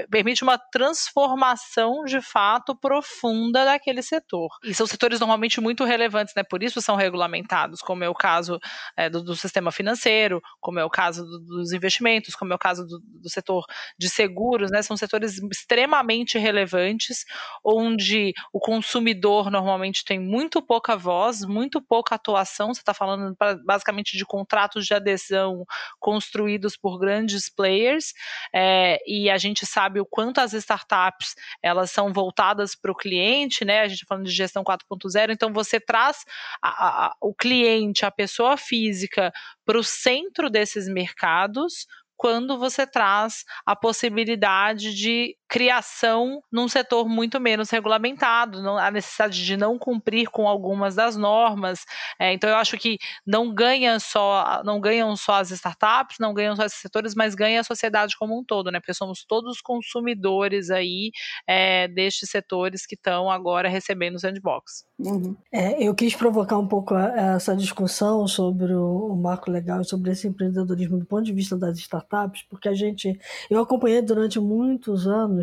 [0.09, 4.49] permite uma transformação de fato profunda daquele setor.
[4.63, 6.43] E são setores normalmente muito relevantes, né?
[6.43, 8.59] Por isso são regulamentados, como é o caso
[8.97, 12.59] é, do, do, sistema financeiro, como é o caso do, dos investimentos, como é o
[12.59, 13.65] caso do, do setor
[13.97, 14.81] de seguros, né?
[14.81, 17.25] São setores extremamente relevantes,
[17.63, 22.73] onde o consumidor normalmente tem muito pouca voz, muito pouca atuação.
[22.73, 25.65] Você está falando basicamente de contratos de adesão
[25.99, 28.13] construídos por grandes players,
[28.53, 33.63] é, e a gente sabe o quanto as startups elas são voltadas para o cliente,
[33.63, 33.81] né?
[33.81, 36.23] A gente está falando de gestão 4.0, então você traz
[36.61, 39.31] a, a, o cliente, a pessoa física,
[39.65, 41.85] para o centro desses mercados
[42.19, 49.43] quando você traz a possibilidade de criação num setor muito menos regulamentado, não, a necessidade
[49.43, 51.85] de não cumprir com algumas das normas.
[52.19, 56.55] É, então eu acho que não ganha só, não ganham só as startups, não ganham
[56.55, 58.79] só esses setores, mas ganha a sociedade como um todo, né?
[58.79, 61.11] Porque somos todos consumidores aí
[61.47, 64.85] é, destes setores que estão agora recebendo o sandbox.
[64.99, 65.35] Uhum.
[65.51, 70.27] É, eu quis provocar um pouco essa discussão sobre o, marco legal e sobre esse
[70.27, 73.17] empreendedorismo do ponto de vista das startups, porque a gente,
[73.49, 75.38] eu acompanhei durante muitos anos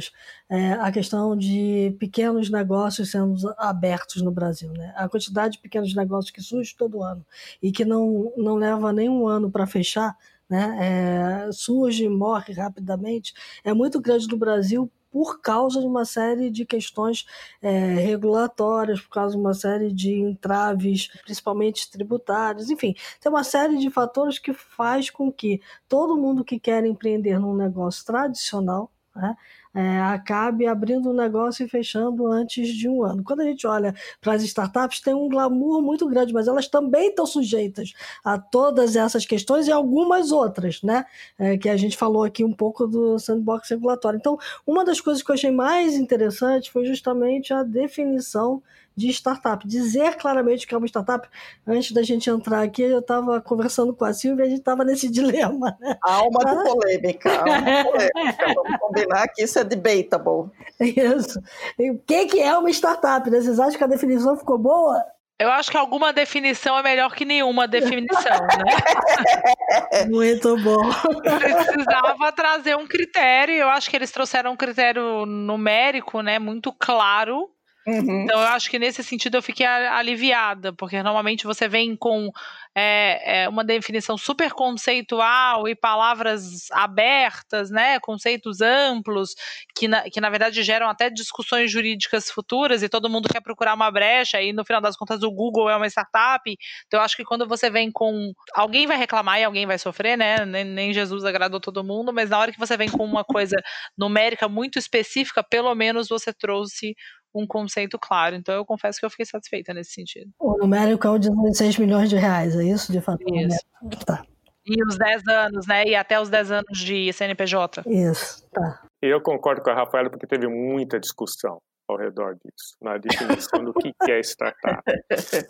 [0.49, 4.93] é, a questão de pequenos negócios sendo abertos no Brasil, né?
[4.97, 7.25] A quantidade de pequenos negócios que surge todo ano
[7.63, 10.17] e que não, não leva nem um ano para fechar,
[10.49, 11.47] né?
[11.49, 16.67] É, surge, morre rapidamente, é muito grande no Brasil por causa de uma série de
[16.67, 17.25] questões
[17.63, 23.79] é, regulatórias, por causa de uma série de entraves, principalmente tributários, enfim, tem uma série
[23.79, 29.35] de fatores que faz com que todo mundo que quer empreender num negócio tradicional né,
[29.77, 33.23] é, acabe abrindo um negócio e fechando antes de um ano.
[33.23, 37.11] Quando a gente olha para as startups, tem um glamour muito grande, mas elas também
[37.11, 37.93] estão sujeitas
[38.25, 41.05] a todas essas questões e algumas outras, né?
[41.39, 44.17] É, que a gente falou aqui um pouco do sandbox regulatório.
[44.17, 48.63] Então, uma das coisas que eu achei mais interessante foi justamente a definição
[48.97, 49.67] de startup.
[49.67, 51.29] Dizer claramente que é uma startup.
[51.67, 54.85] Antes da gente entrar aqui, eu estava conversando com a Silvia e a gente estava
[54.85, 55.77] nesse dilema.
[55.81, 55.99] Né?
[56.03, 56.55] Alma ah.
[56.55, 58.55] de polêmica, alma de polêmica.
[58.55, 60.51] Vamos combinar que isso é debatable.
[60.81, 61.41] Isso.
[61.79, 63.29] E o que, que é uma startup?
[63.29, 63.41] Né?
[63.41, 65.05] Vocês acham que a definição ficou boa?
[65.39, 70.07] Eu acho que alguma definição é melhor que nenhuma definição, né?
[70.09, 70.81] Muito bom.
[71.21, 77.51] Precisava trazer um critério, eu acho que eles trouxeram um critério numérico, né, muito claro,
[77.89, 78.25] Uhum.
[78.25, 82.33] Então eu acho que nesse sentido eu fiquei aliviada, porque normalmente você vem com
[82.75, 89.37] é, é uma definição super conceitual e palavras abertas, né, conceitos amplos,
[89.75, 93.75] que na, que na verdade geram até discussões jurídicas futuras e todo mundo quer procurar
[93.75, 96.43] uma brecha e no final das contas o Google é uma startup.
[96.89, 98.33] Então eu acho que quando você vem com.
[98.55, 100.45] Alguém vai reclamar e alguém vai sofrer, né?
[100.45, 103.57] Nem, nem Jesus agradou todo mundo, mas na hora que você vem com uma coisa
[103.97, 106.95] numérica muito específica, pelo menos você trouxe
[107.37, 108.35] um conceito claro.
[108.35, 110.31] Então eu confesso que eu fiquei satisfeita nesse sentido.
[110.39, 113.23] O numérico é o de 16 milhões de reais, é isso de fato?
[113.29, 113.61] Isso.
[114.05, 114.25] Tá.
[114.65, 115.85] E os 10 anos, né?
[115.87, 117.85] E até os 10 anos de CNPJ.
[117.87, 118.83] Isso, tá.
[119.01, 123.73] Eu concordo com a Rafaela porque teve muita discussão ao redor disso, na definição do
[123.73, 124.83] que é startup.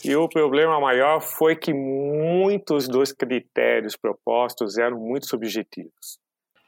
[0.04, 6.18] E o problema maior foi que muitos dos critérios propostos eram muito subjetivos.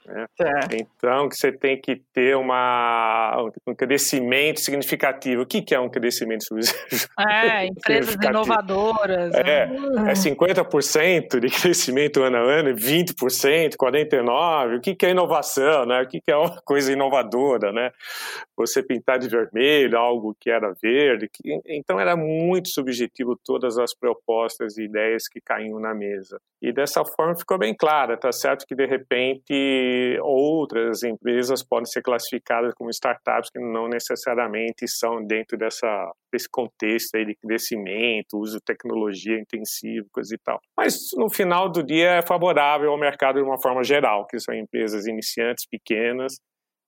[0.08, 0.26] Né?
[0.40, 0.76] É.
[0.80, 5.42] Então, que você tem que ter uma, um crescimento significativo.
[5.42, 7.08] O que, que é um crescimento significativo?
[7.28, 9.34] É, empresas inovadoras.
[9.34, 10.10] É, né?
[10.10, 14.76] é 50% de crescimento ano a ano, 20%, 49%.
[14.76, 15.84] O que, que é inovação?
[15.84, 16.02] Né?
[16.02, 17.72] O que, que é uma coisa inovadora?
[17.72, 17.90] Né?
[18.56, 21.28] Você pintar de vermelho algo que era verde.
[21.28, 26.40] Que, então, era muito subjetivo todas as propostas e ideias que caíam na mesa.
[26.60, 32.02] E dessa forma ficou bem clara, tá certo que de repente outras empresas podem ser
[32.02, 38.58] classificadas como startups que não necessariamente são dentro dessa, desse contexto aí de crescimento, uso
[38.58, 40.60] de tecnologia intensiva, coisa e tal.
[40.76, 44.54] Mas no final do dia é favorável ao mercado de uma forma geral, que são
[44.54, 46.38] empresas iniciantes, pequenas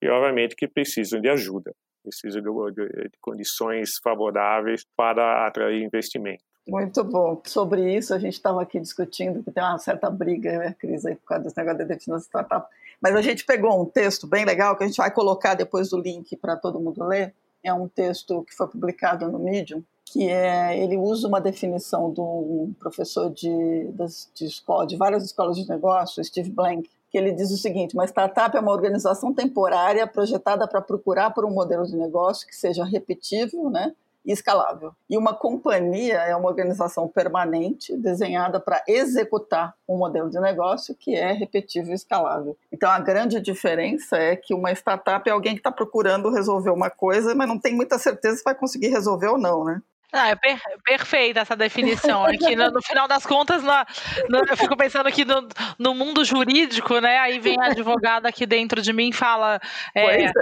[0.02, 6.42] e obviamente que precisam de ajuda, precisam de, de, de condições favoráveis para atrair investimento.
[6.70, 7.40] Muito bom.
[7.46, 11.16] Sobre isso, a gente estava aqui discutindo que tem uma certa briga, né, Cris, aí,
[11.16, 12.66] por causa desse negócio da definição startup.
[13.00, 15.98] Mas a gente pegou um texto bem legal que a gente vai colocar depois o
[15.98, 17.34] link para todo mundo ler.
[17.62, 22.20] É um texto que foi publicado no Medium, que é ele usa uma definição de
[22.20, 23.88] um professor de,
[24.34, 28.06] de, escola, de várias escolas de negócio, Steve Blank, que ele diz o seguinte: uma
[28.06, 32.84] startup é uma organização temporária projetada para procurar por um modelo de negócio que seja
[32.84, 34.92] repetível, né, e escalável.
[35.08, 41.14] E uma companhia é uma organização permanente desenhada para executar um modelo de negócio que
[41.14, 42.56] é repetível e escalável.
[42.72, 46.90] Então, a grande diferença é que uma startup é alguém que está procurando resolver uma
[46.90, 49.82] coisa, mas não tem muita certeza se vai conseguir resolver ou não, né?
[50.12, 52.24] Ah, é per perfeita essa definição.
[52.24, 53.86] Aqui no, no final das contas, na,
[54.28, 55.46] no, eu fico pensando aqui no,
[55.78, 57.18] no, mundo jurídico, né?
[57.18, 59.60] Aí vem a advogada aqui dentro de mim e fala
[59.94, 60.32] é, é.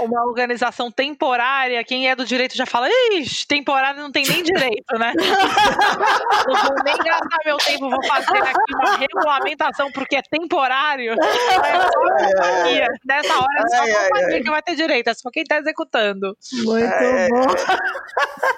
[0.00, 4.98] uma organização temporária, quem é do direito já fala, ixi, temporária não tem nem direito,
[4.98, 5.12] né?
[6.48, 11.12] não vou nem gastar meu tempo, vou fazer aqui uma regulamentação porque é temporário.
[11.12, 12.88] É só.
[13.04, 16.36] Nessa hora é só a companhia que vai ter direito, é só quem está executando.
[16.64, 17.46] Muito bom.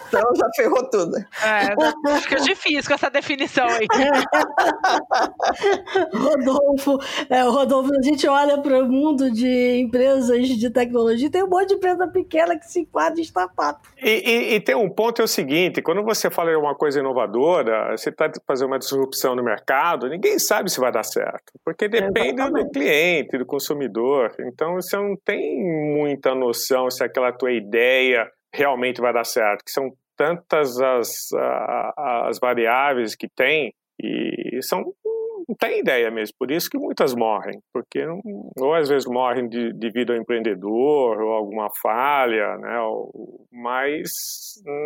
[0.08, 1.16] Então já ferrou tudo.
[1.42, 1.74] É,
[2.20, 3.86] fica difícil com essa definição aí.
[6.14, 11.48] Rodolfo, é, Rodolfo, a gente olha para o mundo de empresas de tecnologia, tem um
[11.48, 13.80] monte de empresa pequena que se enquadra em startup.
[14.02, 17.00] E, e, e tem um ponto, é o seguinte, quando você fala em uma coisa
[17.00, 21.88] inovadora, você está fazendo uma disrupção no mercado, ninguém sabe se vai dar certo, porque
[21.88, 22.66] depende Exatamente.
[22.66, 25.58] do cliente, do consumidor, então você não tem
[25.96, 31.30] muita noção se aquela tua ideia realmente vai dar certo, que são tantas as,
[31.96, 34.92] as variáveis que tem e são
[35.48, 38.20] não tem ideia mesmo, por isso que muitas morrem, porque não,
[38.56, 44.10] ou às vezes morrem de, devido ao empreendedor ou alguma falha, né, ou, mas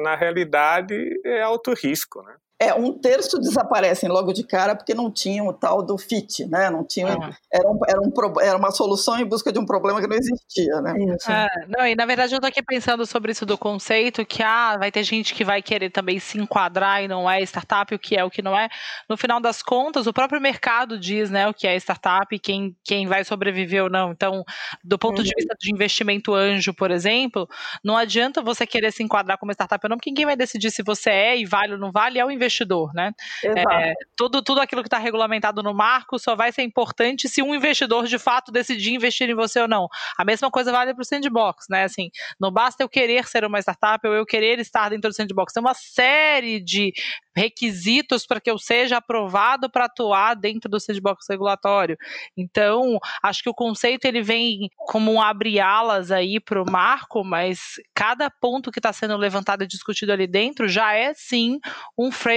[0.03, 2.35] na realidade é alto risco, né.
[2.64, 6.70] É, um terço desaparecem logo de cara porque não tinham o tal do fit, né?
[6.70, 7.31] Não tinham, uhum.
[7.53, 10.81] era, um, era, um, era uma solução em busca de um problema que não existia,
[10.81, 10.94] né?
[11.29, 14.79] É, não, e na verdade eu tô aqui pensando sobre isso do conceito, que ah,
[14.79, 18.16] vai ter gente que vai querer também se enquadrar e não é startup, o que
[18.16, 18.68] é, o que não é.
[19.09, 23.07] No final das contas, o próprio mercado diz, né, o que é startup, quem, quem
[23.07, 24.11] vai sobreviver ou não.
[24.12, 24.42] Então,
[24.83, 25.24] do ponto uhum.
[25.24, 27.46] de vista de investimento anjo, por exemplo,
[27.85, 30.83] não adianta você querer se enquadrar como startup ou não, porque quem vai decidir se
[30.83, 33.12] você é e vale ou não vale é o investidor investidor, né?
[33.45, 37.55] É, tudo, tudo aquilo que está regulamentado no marco só vai ser importante se um
[37.55, 39.88] investidor de fato decidir investir em você ou não.
[40.17, 41.85] A mesma coisa vale para o sandbox, né?
[41.85, 45.53] Assim, não basta eu querer ser uma startup ou eu querer estar dentro do sandbox.
[45.53, 46.93] Tem uma série de
[47.37, 51.97] requisitos para que eu seja aprovado para atuar dentro do sandbox regulatório.
[52.37, 57.75] Então, acho que o conceito ele vem como um abre-alas aí para o marco, mas
[57.93, 61.59] cada ponto que está sendo levantado e discutido ali dentro já é sim
[61.99, 62.34] um framework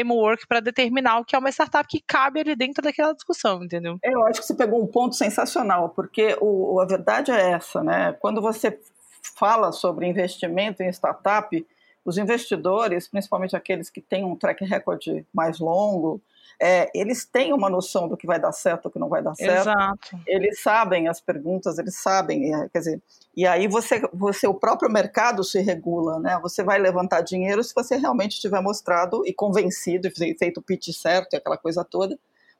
[0.48, 3.98] para determinar o que é uma startup que cabe ali dentro daquela discussão, entendeu?
[4.04, 8.14] Eu acho que você pegou um ponto sensacional, porque o, a verdade é essa, né?
[8.20, 8.80] Quando você
[9.36, 11.66] fala sobre investimento em startup,
[12.06, 16.22] os investidores, principalmente aqueles que têm um track record mais longo,
[16.60, 19.36] é, eles têm uma noção do que vai dar certo ou que não vai dar
[19.36, 19.70] certo.
[19.70, 20.20] Exato.
[20.26, 23.02] Eles sabem as perguntas, eles sabem, é, quer dizer,
[23.36, 26.39] e aí você, você, o próprio mercado se regula, né?
[26.41, 30.89] Você vai levantar dinheiro se você realmente tiver mostrado e convencido e feito o pitch
[30.91, 32.17] certo e aquela coisa toda,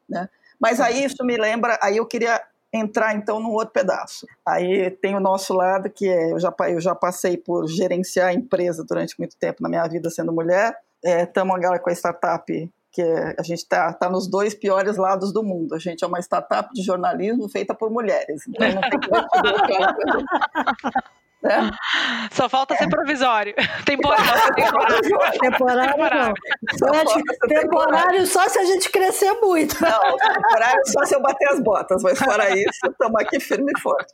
[0.08, 0.30] né?
[0.60, 4.28] Mas aí isso me lembra, aí eu queria entrar então num outro pedaço.
[4.46, 8.84] Aí tem o nosso lado que é, eu já, eu já passei por gerenciar empresa
[8.84, 13.02] durante muito tempo na minha vida sendo mulher, estamos é, agora com a startup que
[13.04, 15.76] é, a gente está tá nos dois piores lados do mundo.
[15.76, 18.42] A gente é uma startup de jornalismo feita por mulheres.
[18.48, 19.08] Então não tem que
[21.42, 21.70] Né?
[22.32, 23.54] Só falta ser provisório.
[23.86, 24.26] Temporário.
[24.56, 26.34] Temporário, temporário não.
[27.48, 29.76] temporário só se a gente crescer muito.
[29.82, 33.80] Não, temporário só se eu bater as botas, mas fora isso, estamos aqui firme e
[33.80, 34.14] forte.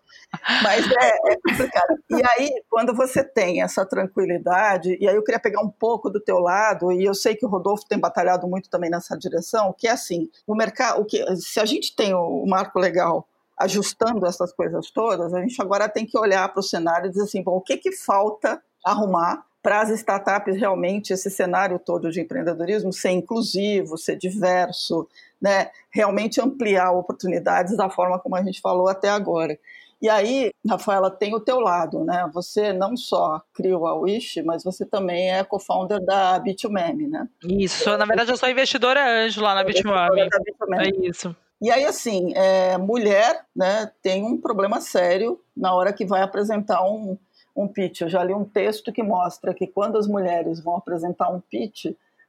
[0.61, 1.97] Mas é, é complicado.
[2.09, 6.19] E aí, quando você tem essa tranquilidade, e aí eu queria pegar um pouco do
[6.19, 9.87] teu lado, e eu sei que o Rodolfo tem batalhado muito também nessa direção, que
[9.87, 13.27] é assim, o mercado, o que, se a gente tem o marco legal
[13.63, 17.23] ajustando essas coisas todas, a gente agora tem que olhar para o cenário e dizer
[17.23, 22.19] assim, bom, o que, que falta arrumar para as startups realmente esse cenário todo de
[22.19, 25.07] empreendedorismo ser inclusivo, ser diverso,
[25.41, 29.57] né, realmente ampliar oportunidades da forma como a gente falou até agora.
[30.01, 32.29] E aí, Rafaela, tem o teu lado, né?
[32.33, 37.25] Você não só criou a Wish, mas você também é co-founder da Bit2Meme, né?
[37.41, 40.29] Isso, na verdade eu sou investidora anjo lá na Bit2Meme.
[40.77, 41.33] É isso.
[41.63, 46.83] E aí, assim, é, mulher né, tem um problema sério na hora que vai apresentar
[46.83, 47.17] um,
[47.55, 48.01] um pitch.
[48.01, 51.85] Eu já li um texto que mostra que quando as mulheres vão apresentar um pitch,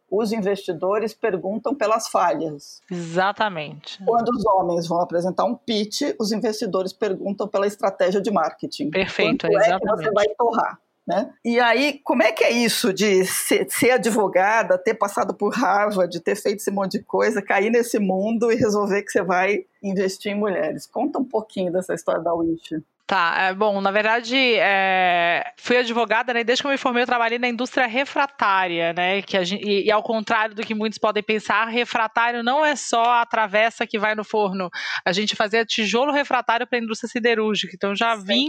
[0.09, 2.81] os investidores perguntam pelas falhas.
[2.89, 3.99] Exatamente.
[4.05, 8.91] Quando os homens vão apresentar um pitch, os investidores perguntam pela estratégia de marketing.
[8.91, 9.83] Perfeito, Quanto exatamente.
[9.83, 10.79] é que você vai torrar?
[11.07, 11.31] Né?
[11.45, 16.19] E aí, como é que é isso de ser, ser, advogada, ter passado por Harvard,
[16.21, 20.33] ter feito esse monte de coisa, cair nesse mundo e resolver que você vai investir
[20.33, 20.87] em mulheres?
[20.87, 22.83] Conta um pouquinho dessa história da Wish.
[23.07, 26.43] Tá, é, bom, na verdade, é, fui advogada, né?
[26.43, 29.21] Desde que eu me formei, eu trabalhei na indústria refratária, né?
[29.21, 33.21] Que gente, e, e, ao contrário do que muitos podem pensar, refratário não é só
[33.21, 34.71] a travessa que vai no forno.
[35.05, 37.75] A gente fazia tijolo refratário para a indústria siderúrgica.
[37.75, 38.49] Então já vim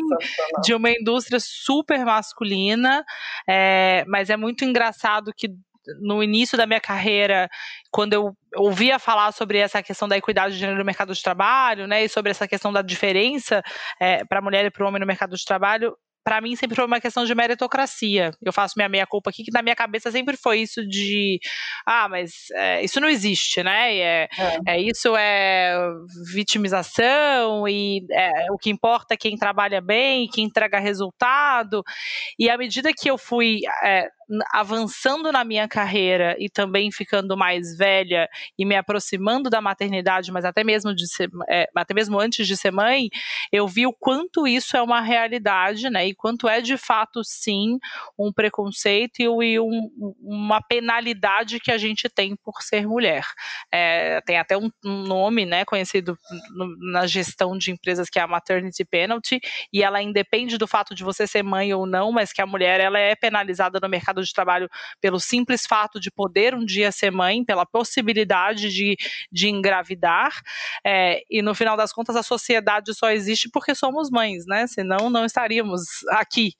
[0.63, 3.03] de uma indústria super masculina,
[3.45, 5.49] é, mas é muito engraçado que
[5.99, 7.49] no início da minha carreira,
[7.91, 11.87] quando eu ouvia falar sobre essa questão da equidade de gênero no mercado de trabalho,
[11.87, 13.61] né, e sobre essa questão da diferença
[13.99, 16.75] é, para a mulher e para o homem no mercado de trabalho, para mim sempre
[16.75, 18.31] foi uma questão de meritocracia.
[18.41, 21.39] Eu faço minha meia culpa aqui, que na minha cabeça sempre foi isso de
[21.85, 23.95] ah, mas é, isso não existe, né?
[23.95, 24.57] É, é.
[24.69, 25.77] é, isso é
[26.33, 31.83] vitimização e é, o que importa é quem trabalha bem, quem entrega resultado.
[32.39, 34.07] E à medida que eu fui é,
[34.51, 40.45] avançando na minha carreira e também ficando mais velha e me aproximando da maternidade, mas
[40.45, 43.09] até mesmo de ser, é, até mesmo antes de ser mãe,
[43.51, 46.07] eu vi o quanto isso é uma realidade, né?
[46.07, 47.77] E quanto é de fato sim
[48.17, 53.25] um preconceito e um, uma penalidade que a gente tem por ser mulher.
[53.71, 56.17] É, tem até um, nome, né, conhecido
[56.55, 59.39] no, na gestão de empresas que é a maternity penalty,
[59.71, 62.79] e ela independe do fato de você ser mãe ou não, mas que a mulher
[62.79, 64.69] ela é penalizada no mercado mercado de trabalho
[65.01, 68.95] pelo simples fato de poder um dia ser mãe, pela possibilidade de,
[69.31, 70.31] de engravidar,
[70.85, 74.67] é, e no final das contas a sociedade só existe porque somos mães, né?
[74.67, 76.53] Senão não estaríamos aqui.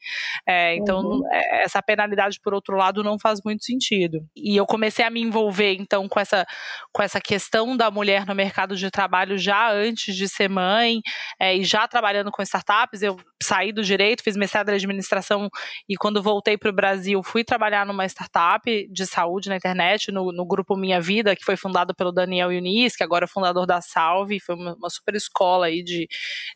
[0.48, 1.22] É, então uhum.
[1.32, 4.26] É, essa penalidade, por outro lado, não faz muito sentido.
[4.36, 6.46] E eu comecei a me envolver então com essa,
[6.92, 11.02] com essa questão da mulher no mercado de trabalho já antes de ser mãe,
[11.40, 15.50] é, e já trabalhando com startups, eu saí do direito, fiz mestrado em administração
[15.88, 20.32] e quando voltei para o Brasil fui trabalhar numa startup de saúde na internet, no,
[20.32, 23.80] no, grupo Minha Vida, que foi fundado pelo Daniel Yunis, que agora é fundador da
[23.82, 26.08] Salve, foi uma, uma super escola aí de,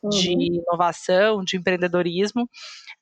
[0.04, 0.10] uhum.
[0.10, 2.50] de inovação, de empreendedorismo.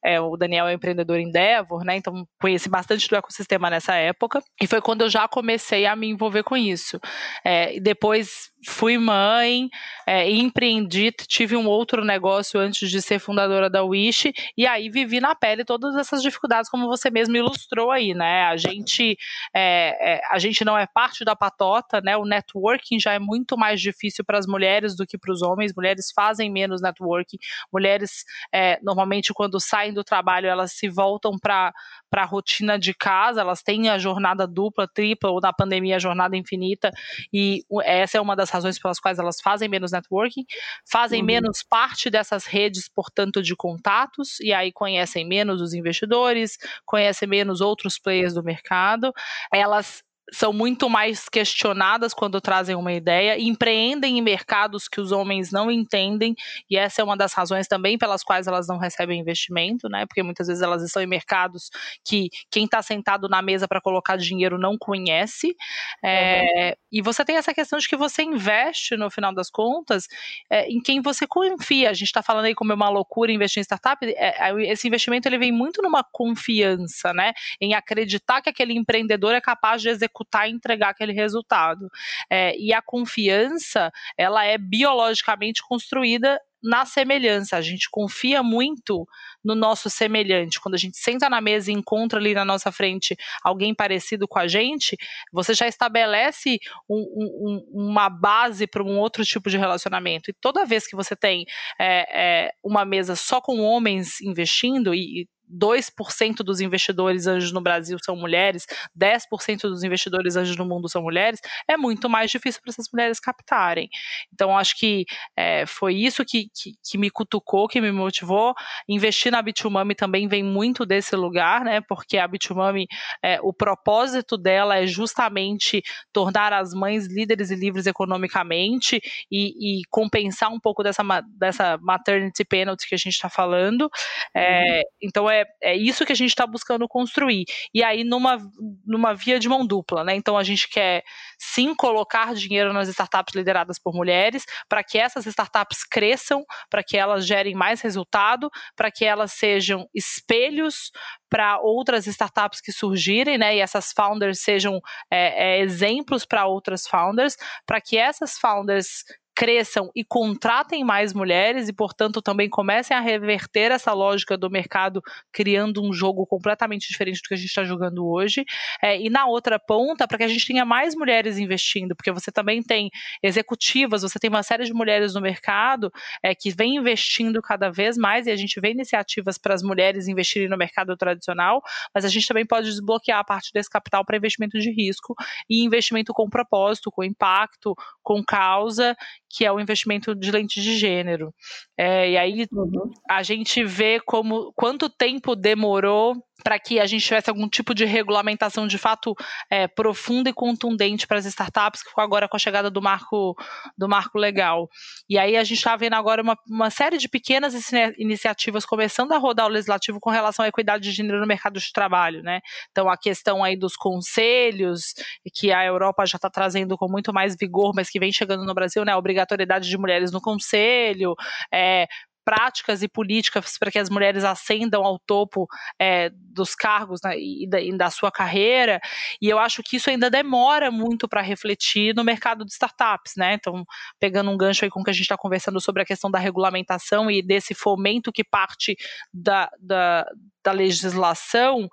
[0.03, 1.97] É, o Daniel é empreendedor em Endeavor, né?
[1.97, 4.41] Então conheci bastante do ecossistema nessa época.
[4.61, 6.99] E foi quando eu já comecei a me envolver com isso.
[7.43, 9.69] É, depois fui mãe,
[10.05, 15.21] é, empreendi, tive um outro negócio antes de ser fundadora da Wish, e aí vivi
[15.21, 18.43] na pele todas essas dificuldades, como você mesmo ilustrou aí, né?
[18.43, 19.17] A gente,
[19.55, 22.17] é, é, a gente não é parte da patota, né?
[22.17, 25.73] O networking já é muito mais difícil para as mulheres do que para os homens.
[25.73, 27.37] Mulheres fazem menos networking.
[27.71, 31.71] Mulheres, é, normalmente, quando saem do trabalho, elas se voltam para
[32.11, 36.35] a rotina de casa, elas têm a jornada dupla, tripla, ou na pandemia a jornada
[36.35, 36.91] infinita,
[37.31, 40.45] e essa é uma das razões pelas quais elas fazem menos networking,
[40.89, 41.25] fazem uhum.
[41.25, 47.61] menos parte dessas redes, portanto, de contatos, e aí conhecem menos os investidores, conhecem menos
[47.61, 49.11] outros players do mercado,
[49.51, 55.51] elas são muito mais questionadas quando trazem uma ideia, empreendem em mercados que os homens
[55.51, 56.35] não entendem,
[56.69, 60.05] e essa é uma das razões também pelas quais elas não recebem investimento, né?
[60.05, 61.69] Porque muitas vezes elas estão em mercados
[62.05, 65.55] que quem está sentado na mesa para colocar dinheiro não conhece.
[66.03, 66.73] É, uhum.
[66.91, 70.07] E você tem essa questão de que você investe, no final das contas,
[70.49, 71.89] é, em quem você confia.
[71.89, 74.05] A gente está falando aí como é uma loucura investir em startup.
[74.05, 77.33] É, é, esse investimento ele vem muito numa confiança, né?
[77.61, 81.89] Em acreditar que aquele empreendedor é capaz de executar executar e entregar aquele resultado.
[82.29, 87.55] É, e a confiança, ela é biologicamente construída na semelhança.
[87.55, 89.07] A gente confia muito
[89.43, 90.59] no nosso semelhante.
[90.59, 94.39] Quando a gente senta na mesa e encontra ali na nossa frente alguém parecido com
[94.39, 94.97] a gente,
[95.31, 96.57] você já estabelece
[96.89, 100.31] um, um, uma base para um outro tipo de relacionamento.
[100.31, 101.45] E toda vez que você tem
[101.79, 107.97] é, é, uma mesa só com homens investindo, e 2% dos investidores anjos no Brasil
[108.03, 108.65] são mulheres,
[108.97, 113.19] 10% dos investidores anjos no mundo são mulheres, é muito mais difícil para essas mulheres
[113.19, 113.89] captarem.
[114.33, 118.53] Então, acho que é, foi isso que, que, que, me cutucou, que me motivou.
[118.87, 121.81] Investir na Bitumami também vem muito desse lugar, né?
[121.81, 122.87] Porque a Bitumami,
[123.23, 125.81] é, o propósito dela é justamente
[126.11, 128.99] tornar as mães líderes e livres economicamente
[129.31, 131.03] e, e compensar um pouco dessa,
[131.37, 133.89] dessa maternity penalty que a gente está falando.
[134.35, 134.83] É, uhum.
[135.01, 137.45] Então, é é, é isso que a gente está buscando construir.
[137.73, 138.37] E aí, numa,
[138.85, 140.15] numa via de mão dupla, né?
[140.15, 141.03] Então, a gente quer
[141.37, 146.97] sim colocar dinheiro nas startups lideradas por mulheres, para que essas startups cresçam, para que
[146.97, 150.91] elas gerem mais resultado, para que elas sejam espelhos
[151.29, 153.55] para outras startups que surgirem, né?
[153.55, 154.79] E essas founders sejam
[155.11, 157.35] é, é, exemplos para outras founders,
[157.65, 159.03] para que essas founders
[159.37, 164.99] cresçam e contratem mais mulheres e, portanto, também comecem a reverter essa lógica do mercado,
[165.31, 168.43] criando um jogo completamente diferente do que a gente está jogando hoje.
[168.81, 172.31] É, e na outra ponta, para que a gente tenha mais mulheres investindo, porque você
[172.31, 172.89] também tem
[173.21, 175.91] executivas, você tem uma série de mulheres no mercado
[176.23, 180.07] é, que vem investindo cada vez mais e a gente vê iniciativas para as mulheres
[180.07, 181.61] investirem no mercado tradicional,
[181.93, 185.13] mas a gente também pode desbloquear a parte desse capital para investimento de risco
[185.47, 188.97] e investimento com propósito, com impacto, com causa
[189.29, 191.33] que é o investimento de lente de gênero.
[191.77, 192.91] É, e aí uhum.
[193.09, 197.85] a gente vê como quanto tempo demorou para que a gente tivesse algum tipo de
[197.85, 199.15] regulamentação de fato
[199.49, 203.35] é, profunda e contundente para as startups, que ficou agora com a chegada do marco,
[203.77, 204.69] do marco legal.
[205.09, 207.53] E aí a gente está vendo agora uma, uma série de pequenas
[207.97, 211.71] iniciativas começando a rodar o legislativo com relação à equidade de gênero no mercado de
[211.71, 212.39] trabalho, né?
[212.71, 214.93] Então a questão aí dos conselhos,
[215.33, 218.53] que a Europa já está trazendo com muito mais vigor, mas que vem chegando no
[218.53, 218.91] Brasil, né?
[218.91, 221.15] A obrigatoriedade de mulheres no conselho,
[221.51, 221.87] é,
[222.27, 225.47] práticas e políticas para que as mulheres ascendam ao topo
[225.79, 228.81] é, dos cargos né, e, da, e, da, sua carreira.
[229.21, 233.35] E eu acho que isso ainda demora muito para refletir no mercado de startups, né?
[233.35, 233.63] Então,
[233.97, 236.19] pegando um gancho aí com o que a gente está conversando sobre a questão da
[236.19, 238.75] regulamentação e desse fomento que parte
[239.13, 240.05] da, da
[240.47, 241.67] da legislação,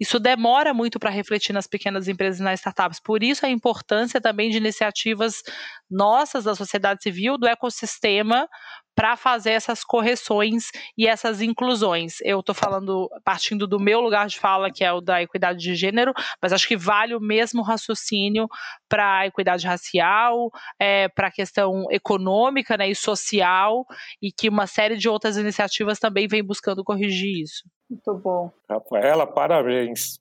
[0.00, 3.00] isso demora muito para refletir nas pequenas empresas e nas startups.
[3.00, 5.42] Por isso a importância também de iniciativas
[5.90, 8.48] nossas da sociedade civil, do ecossistema,
[8.94, 12.16] para fazer essas correções e essas inclusões.
[12.22, 15.74] Eu estou falando, partindo do meu lugar de fala, que é o da equidade de
[15.74, 18.48] gênero, mas acho que vale o mesmo raciocínio
[18.88, 23.86] para a equidade racial, é, para a questão econômica né, e social,
[24.20, 27.64] e que uma série de outras iniciativas também vem buscando corrigir isso.
[27.88, 28.52] Muito bom.
[28.68, 30.20] Rafaela, parabéns.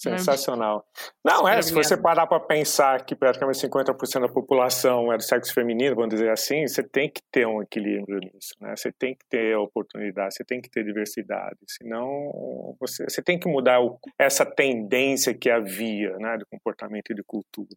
[0.00, 0.84] Sensacional.
[1.22, 5.52] Não, é, se você parar para pensar que praticamente 50% da população é do sexo
[5.52, 8.74] feminino, vamos dizer assim, você tem que ter um equilíbrio nisso, né?
[8.74, 13.46] Você tem que ter oportunidade, você tem que ter diversidade, senão você, você tem que
[13.46, 17.68] mudar o, essa tendência que havia, né, de comportamento e de cultura.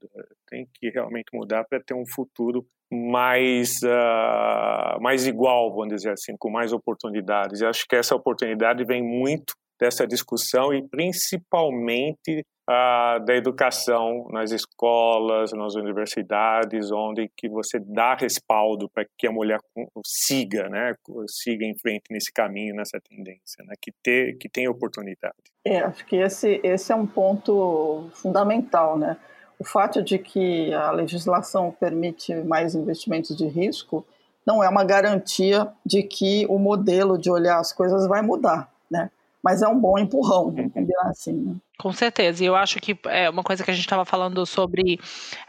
[0.48, 6.36] Tem que realmente mudar para ter um futuro mais, uh, mais igual, vamos dizer assim,
[6.38, 7.60] com mais oportunidades.
[7.60, 15.52] E acho que essa oportunidade vem muito dessa discussão e principalmente da educação nas escolas,
[15.52, 19.60] nas universidades, onde que você dá respaldo para que a mulher
[20.06, 20.94] siga, né,
[21.28, 25.36] siga em frente nesse caminho, nessa tendência, né, que ter, que tem oportunidade.
[25.66, 29.18] É, acho que esse esse é um ponto fundamental, né?
[29.60, 34.06] O fato de que a legislação permite mais investimentos de risco
[34.46, 39.12] não é uma garantia de que o modelo de olhar as coisas vai mudar, né?
[39.44, 41.34] Mas é um bom empurrão, vamos combinar assim.
[41.34, 41.56] Né?
[41.84, 44.98] Com certeza, e eu acho que é uma coisa que a gente estava falando sobre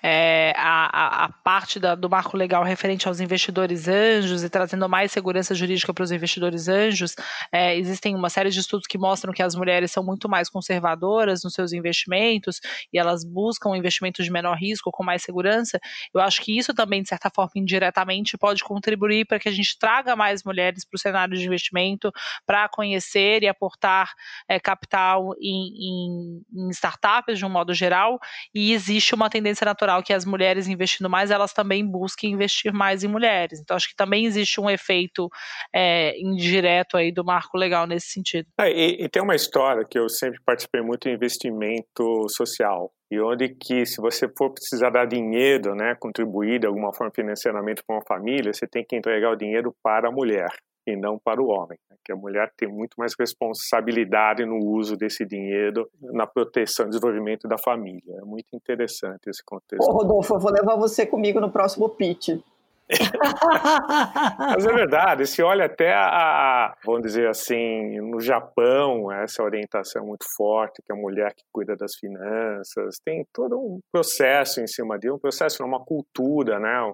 [0.03, 5.13] é, a, a, parte da, do marco legal referente aos investidores anjos e trazendo mais
[5.13, 7.15] segurança jurídica para os investidores anjos.
[7.53, 11.45] É, existem uma série de estudos que mostram que as mulheres são muito mais conservadoras
[11.45, 12.61] nos seus investimentos
[12.93, 15.79] e elas buscam investimentos de menor risco, com mais segurança.
[16.13, 19.79] Eu acho que isso também, de certa forma, indiretamente, pode contribuir para que a gente
[19.79, 22.11] traga mais mulheres para o cenário de investimento,
[22.45, 24.13] para conhecer e aportar
[24.49, 28.19] é, capital em, em em, startups de um modo geral,
[28.55, 33.05] e existe uma tendência natural que as mulheres investindo mais, elas também busquem investir mais
[33.05, 33.61] em mulheres.
[33.61, 35.29] Então, acho que também existe um efeito
[35.75, 38.49] é, indireto aí do marco legal nesse sentido.
[38.61, 43.21] É, e, e tem uma história que eu sempre participei muito em investimento social e
[43.21, 47.97] onde que se você for precisar dar dinheiro, né, contribuir de alguma forma financeiramente para
[47.97, 50.49] uma família, você tem que entregar o dinheiro para a mulher
[50.87, 51.79] e não para o homem.
[51.91, 51.97] Né?
[52.05, 57.49] Que a mulher tem muito mais responsabilidade no uso desse dinheiro na proteção e desenvolvimento
[57.49, 58.17] da família.
[58.21, 59.89] É muito interessante esse contexto.
[59.89, 62.31] Ô, Rodolfo, eu vou levar você comigo no próximo pitch.
[64.39, 70.05] Mas é verdade, se olha até a, vamos dizer assim, no Japão, essa orientação é
[70.05, 74.67] muito forte, que é a mulher que cuida das finanças, tem todo um processo em
[74.67, 76.93] cima disso, um processo, uma cultura, né?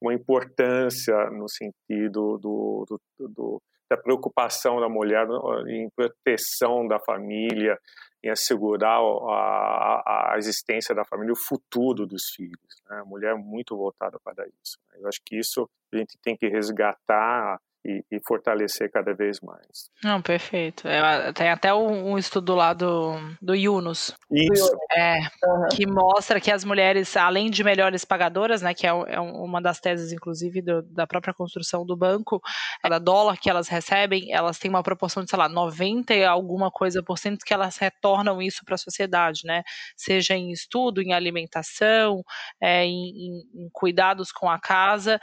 [0.00, 5.26] Uma importância no sentido do, do, do, da preocupação da mulher
[5.68, 7.78] em proteção da família,
[8.22, 12.82] em assegurar a, a, existência da família, o futuro dos filhos.
[12.88, 12.98] Né?
[13.00, 14.78] A mulher é muito voltada para isso.
[14.90, 14.98] Né?
[15.00, 19.90] Eu acho que isso a gente tem que resgatar e, e, fortalecer cada vez mais.
[20.02, 20.88] Não, perfeito.
[20.88, 24.12] É, tem até um, um, estudo lá do, do Yunus.
[24.30, 24.76] Isso.
[24.92, 25.68] É, uhum.
[25.70, 29.78] Que mostra que as mulheres, além de melhores pagadoras, né, que é, é uma das
[29.78, 32.40] teses, inclusive, do, da própria construção do banco,
[32.82, 36.70] cada dólar que elas recebem, elas têm uma proporção de, sei lá, 90 e alguma
[36.70, 39.62] coisa por cento que elas retornam isso para a sociedade, né?
[39.96, 42.24] Seja em estudo, em alimentação,
[42.60, 45.20] é, em, em, em cuidados com a casa,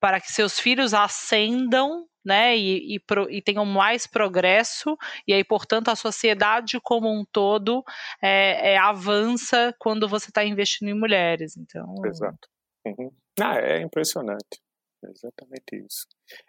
[0.00, 4.96] para que seus filhos ascendam né, e, e, pro, e, tenham mais progresso,
[5.26, 7.82] e aí, portanto, a sociedade como um todo
[8.22, 11.56] é, é avança quando você está investindo em mulheres.
[11.56, 11.94] Então...
[12.04, 12.48] Exato.
[12.84, 13.10] Uhum.
[13.40, 14.60] Ah, é impressionante.
[15.08, 16.06] Exatamente isso.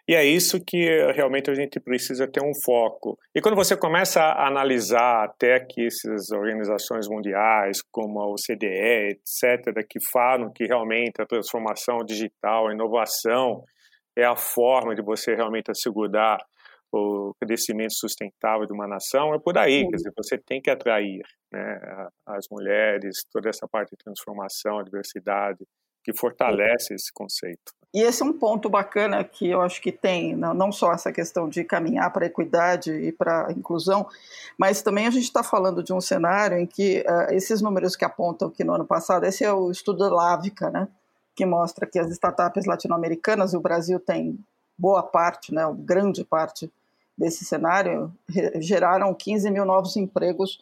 [0.08, 3.18] E é isso que realmente a gente precisa ter um foco.
[3.34, 9.86] E quando você começa a analisar até que essas organizações mundiais, como a OCDE, etc.,
[9.88, 13.62] que falam que realmente a transformação digital, a inovação
[14.16, 16.38] é a forma de você realmente assegurar
[16.92, 21.22] o crescimento sustentável de uma nação, é por aí, quer dizer, você tem que atrair
[21.50, 25.64] né, as mulheres, toda essa parte de transformação, a diversidade,
[26.04, 27.72] que fortalece esse conceito.
[27.94, 31.46] E esse é um ponto bacana que eu acho que tem, não só essa questão
[31.46, 34.06] de caminhar para a equidade e para a inclusão,
[34.56, 38.04] mas também a gente está falando de um cenário em que uh, esses números que
[38.04, 40.88] apontam que no ano passado, esse é o estudo da Lávica, né,
[41.34, 44.38] que mostra que as startups latino-americanas, e o Brasil tem
[44.78, 46.72] boa parte, né, grande parte
[47.16, 48.10] desse cenário,
[48.58, 50.58] geraram 15 mil novos empregos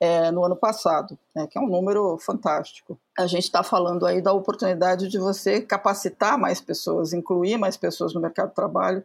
[0.00, 2.98] é, no ano passado, né, que é um número fantástico.
[3.18, 8.14] A gente está falando aí da oportunidade de você capacitar mais pessoas, incluir mais pessoas
[8.14, 9.02] no mercado de trabalho,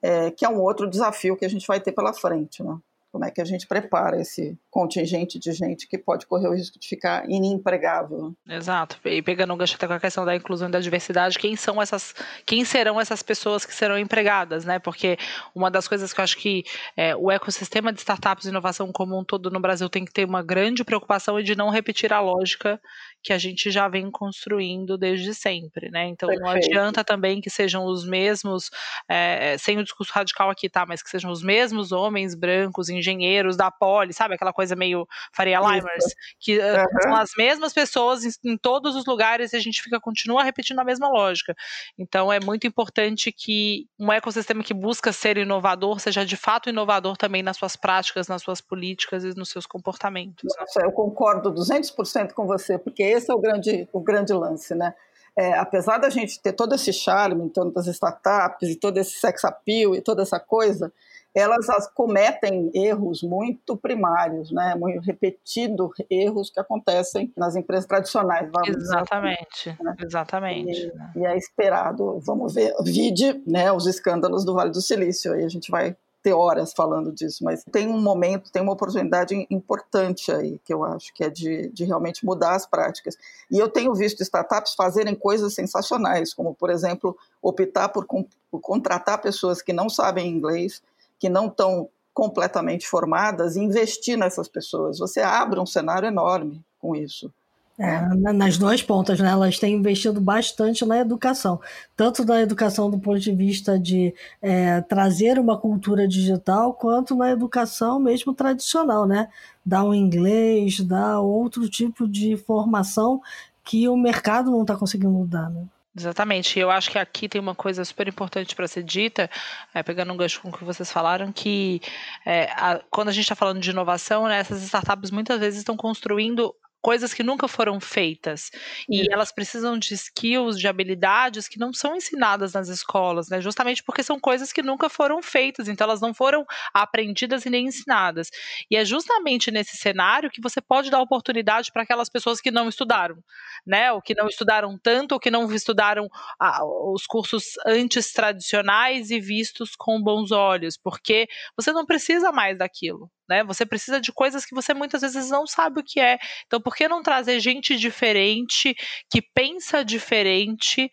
[0.00, 2.62] é, que é um outro desafio que a gente vai ter pela frente.
[2.62, 2.76] Né?
[3.12, 6.78] Como é que a gente prepara esse contingente de gente que pode correr o risco
[6.78, 8.34] de ficar inempregável?
[8.48, 8.98] Exato.
[9.04, 11.80] E pegando um gancho até com a questão da inclusão e da diversidade, quem são
[11.80, 12.14] essas,
[12.46, 14.78] quem serão essas pessoas que serão empregadas, né?
[14.78, 15.18] Porque
[15.54, 16.64] uma das coisas que eu acho que
[16.96, 20.24] é, o ecossistema de startups e inovação como um todo no Brasil tem que ter
[20.24, 22.80] uma grande preocupação é de não repetir a lógica
[23.22, 26.06] que a gente já vem construindo desde sempre, né?
[26.08, 26.44] Então Perfeito.
[26.44, 28.70] não adianta também que sejam os mesmos,
[29.08, 30.84] é, sem o discurso radical aqui, tá?
[30.84, 34.34] Mas que sejam os mesmos homens brancos, engenheiros da Poli, sabe?
[34.34, 37.02] Aquela coisa meio Faria Limers, que uhum.
[37.02, 40.78] são as mesmas pessoas em, em, todos os lugares e a gente fica continua repetindo
[40.78, 41.54] a mesma lógica.
[41.98, 47.16] Então é muito importante que um ecossistema que busca ser inovador seja de fato inovador
[47.16, 50.54] também nas suas práticas, nas suas políticas e nos seus comportamentos.
[50.58, 54.94] Nossa, eu concordo 200% com você, porque esse é o grande, o grande lance, né?
[55.36, 59.12] É, apesar da gente ter todo esse charme em torno das startups e todo esse
[59.12, 60.92] sex appeal e toda essa coisa,
[61.34, 64.74] elas cometem erros muito primários, né?
[64.74, 68.50] Muito repetindo erros que acontecem nas empresas tradicionais.
[68.66, 69.96] exatamente, assim, né?
[70.04, 70.92] exatamente.
[71.16, 75.44] E, e, é esperado, vamos ver, vide, né, os escândalos do Vale do Silício, aí
[75.44, 80.30] a gente vai ter horas falando disso, mas tem um momento, tem uma oportunidade importante
[80.30, 83.16] aí, que eu acho que é de, de realmente mudar as práticas.
[83.50, 89.20] E eu tenho visto startups fazerem coisas sensacionais, como, por exemplo, optar por, por contratar
[89.20, 90.80] pessoas que não sabem inglês,
[91.22, 94.98] que não estão completamente formadas investir nessas pessoas.
[94.98, 97.32] Você abre um cenário enorme com isso.
[97.78, 98.00] É,
[98.32, 99.30] nas duas pontas, né?
[99.30, 101.60] Elas têm investido bastante na educação,
[101.96, 104.12] tanto na educação do ponto de vista de
[104.42, 109.28] é, trazer uma cultura digital, quanto na educação mesmo tradicional, né?
[109.64, 113.22] Dar um inglês, dar outro tipo de formação
[113.64, 115.66] que o mercado não está conseguindo dar, né?
[115.94, 116.58] Exatamente.
[116.58, 119.30] Eu acho que aqui tem uma coisa super importante para ser dita,
[119.74, 121.82] é, pegando um gancho com o que vocês falaram, que
[122.24, 125.76] é, a, quando a gente está falando de inovação, né, essas startups muitas vezes estão
[125.76, 128.50] construindo coisas que nunca foram feitas.
[128.88, 133.40] E elas precisam de skills, de habilidades que não são ensinadas nas escolas, né?
[133.40, 137.66] Justamente porque são coisas que nunca foram feitas, então elas não foram aprendidas e nem
[137.66, 138.30] ensinadas.
[138.70, 142.68] E é justamente nesse cenário que você pode dar oportunidade para aquelas pessoas que não
[142.68, 143.16] estudaram,
[143.64, 143.92] né?
[143.92, 146.08] Ou que não estudaram tanto, ou que não estudaram
[146.40, 152.58] ah, os cursos antes tradicionais e vistos com bons olhos, porque você não precisa mais
[152.58, 153.42] daquilo né?
[153.44, 156.18] Você precisa de coisas que você muitas vezes não sabe o que é.
[156.46, 158.74] Então, por que não trazer gente diferente,
[159.10, 160.90] que pensa diferente,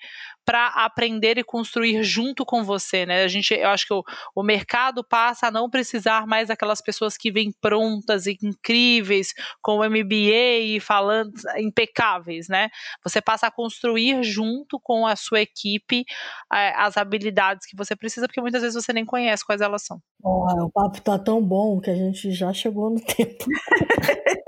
[0.50, 3.22] para aprender e construir junto com você, né?
[3.22, 4.04] A gente, eu acho que o,
[4.36, 9.28] o mercado passa a não precisar mais daquelas pessoas que vêm prontas e incríveis
[9.62, 12.70] com o MBA e falando impecáveis, né?
[13.04, 16.04] Você passa a construir junto com a sua equipe
[16.52, 20.02] é, as habilidades que você precisa, porque muitas vezes você nem conhece quais elas são.
[20.24, 23.46] Oh, o papo tá tão bom que a gente já chegou no tempo.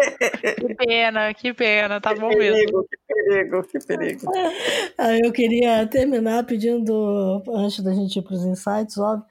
[0.55, 2.83] que pena, que pena, tá que bom perigo, mesmo.
[2.83, 4.31] Que perigo, que perigo.
[5.23, 9.25] Eu queria terminar pedindo, antes da gente ir para os insights, óbvio,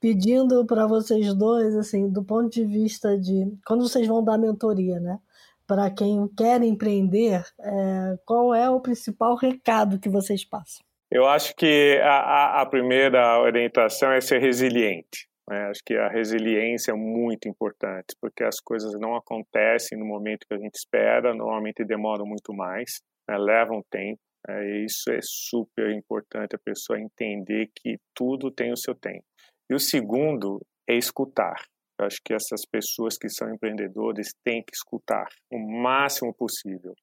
[0.00, 5.00] pedindo para vocês dois, assim, do ponto de vista de quando vocês vão dar mentoria,
[5.00, 5.18] né?
[5.66, 10.84] Para quem quer empreender, é, qual é o principal recado que vocês passam?
[11.10, 15.28] Eu acho que a, a primeira orientação é ser resiliente.
[15.48, 15.68] Né?
[15.68, 20.54] Acho que a resiliência é muito importante, porque as coisas não acontecem no momento que
[20.54, 23.38] a gente espera, normalmente demoram muito mais, né?
[23.38, 24.20] levam tempo.
[24.48, 29.24] É, isso é super importante a pessoa entender que tudo tem o seu tempo.
[29.68, 31.56] E o segundo é escutar.
[31.98, 36.94] Eu acho que essas pessoas que são empreendedores têm que escutar o máximo possível,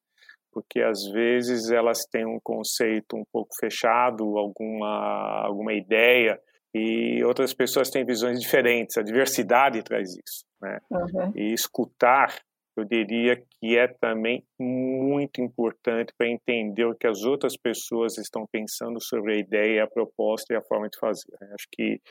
[0.53, 6.39] porque às vezes elas têm um conceito um pouco fechado, alguma alguma ideia
[6.73, 8.97] e outras pessoas têm visões diferentes.
[8.97, 10.79] A diversidade traz isso, né?
[10.89, 11.31] Uhum.
[11.35, 12.33] E escutar
[12.75, 18.47] eu diria que é também muito importante para entender o que as outras pessoas estão
[18.51, 21.37] pensando sobre a ideia, a proposta e a forma de fazer.
[21.39, 21.49] Né?
[21.53, 22.01] Acho que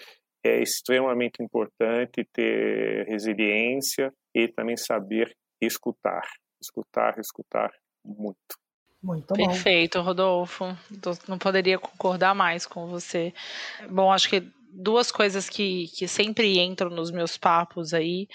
[0.45, 6.27] é extremamente importante ter resiliência e também saber escutar,
[6.61, 7.73] escutar, escutar
[8.05, 8.62] muito.
[9.03, 9.49] Muito bom.
[9.49, 10.77] Perfeito, Rodolfo.
[11.27, 13.35] Não poderia concordar mais com você.
[13.91, 18.29] Bom, acho que duas coisas que, que sempre entram nos meus papos aí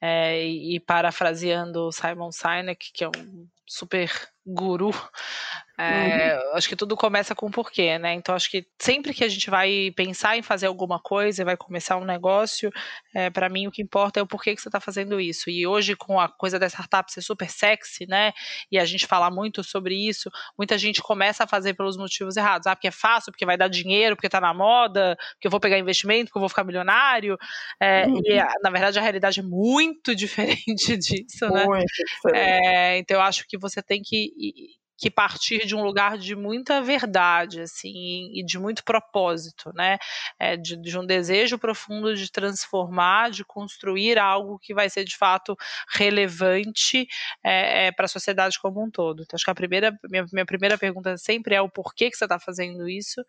[0.00, 4.10] é, e parafraseando Simon Sinek, que é um super
[4.44, 4.92] guru
[5.80, 6.56] é, uhum.
[6.56, 8.12] Acho que tudo começa com um porquê, né?
[8.12, 11.96] Então, acho que sempre que a gente vai pensar em fazer alguma coisa, vai começar
[11.96, 12.70] um negócio,
[13.14, 15.48] é, para mim o que importa é o porquê que você está fazendo isso.
[15.48, 18.32] E hoje, com a coisa da startup ser super sexy, né?
[18.70, 22.66] E a gente falar muito sobre isso, muita gente começa a fazer pelos motivos errados.
[22.66, 25.60] Ah, porque é fácil, porque vai dar dinheiro, porque está na moda, porque eu vou
[25.60, 27.38] pegar investimento, porque eu vou ficar milionário.
[27.80, 28.20] É, uhum.
[28.26, 31.64] E, na verdade, a realidade é muito diferente disso, né?
[31.64, 31.86] Muito
[32.34, 36.82] é, então, eu acho que você tem que que partir de um lugar de muita
[36.82, 39.96] verdade, assim, e de muito propósito, né?
[40.38, 45.16] É, de, de, um desejo profundo de transformar, de construir algo que vai ser de
[45.16, 45.56] fato
[45.88, 47.08] relevante
[47.42, 49.22] é, é, para a sociedade como um todo.
[49.22, 52.26] Então, acho que a primeira, minha, minha primeira pergunta sempre é o porquê que você
[52.26, 53.24] está fazendo isso,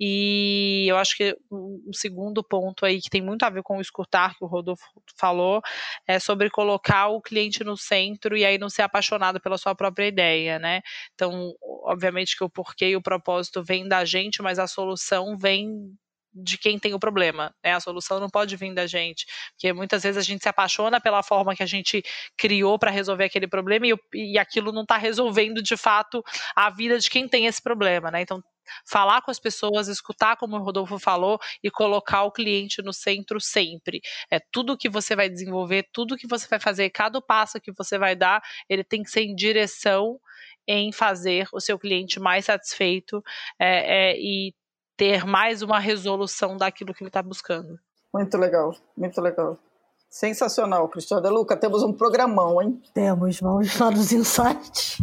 [0.00, 3.80] e eu acho que um segundo ponto aí que tem muito a ver com o
[3.82, 4.84] escutar que o Rodolfo
[5.18, 5.60] falou
[6.06, 10.06] é sobre colocar o cliente no centro e aí não ser apaixonado pela sua própria
[10.06, 10.80] ideia, né?
[11.14, 15.94] Então, obviamente que o porquê e o propósito vem da gente, mas a solução vem
[16.32, 17.72] de quem tem o problema, né?
[17.72, 21.22] A solução não pode vir da gente, porque muitas vezes a gente se apaixona pela
[21.22, 22.02] forma que a gente
[22.36, 26.22] criou para resolver aquele problema e, e aquilo não está resolvendo de fato
[26.54, 28.22] a vida de quem tem esse problema, né?
[28.22, 28.42] Então
[28.86, 33.40] falar com as pessoas, escutar como o Rodolfo falou e colocar o cliente no centro
[33.40, 34.00] sempre.
[34.30, 37.98] É tudo que você vai desenvolver, tudo que você vai fazer, cada passo que você
[37.98, 40.20] vai dar, ele tem que ser em direção
[40.70, 43.22] em fazer o seu cliente mais satisfeito
[43.58, 44.54] é, é, e
[44.96, 47.78] ter mais uma resolução daquilo que ele está buscando.
[48.14, 49.58] Muito legal, muito legal.
[50.08, 51.56] Sensacional, Cristiano Luca.
[51.56, 52.80] Temos um programão, hein?
[52.92, 54.98] Temos, vamos para os insights.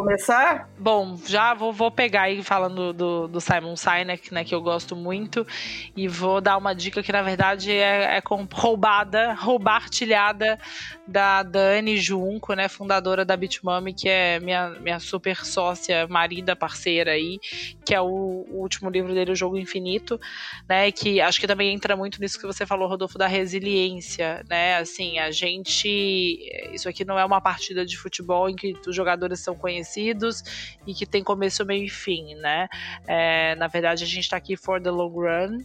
[0.00, 0.66] Começar?
[0.78, 4.96] Bom, já vou, vou pegar aí falando do, do Simon Sinek, né, que eu gosto
[4.96, 5.46] muito,
[5.94, 10.58] e vou dar uma dica que na verdade é, é roubada, roubartilhada
[11.06, 17.12] da Dani Junco, né, fundadora da Bitmami, que é minha, minha super sócia, marida, parceira
[17.12, 17.38] aí,
[17.84, 20.18] que é o, o, último livro dele, O Jogo Infinito,
[20.66, 24.78] né, que acho que também entra muito nisso que você falou, Rodolfo, da resiliência, né,
[24.78, 26.38] assim, a gente,
[26.72, 30.94] isso aqui não é uma partida de futebol em que os jogadores são conhecidos e
[30.94, 32.68] que tem começo, meio e fim, né?
[33.06, 35.58] É, na verdade, a gente está aqui for the long run.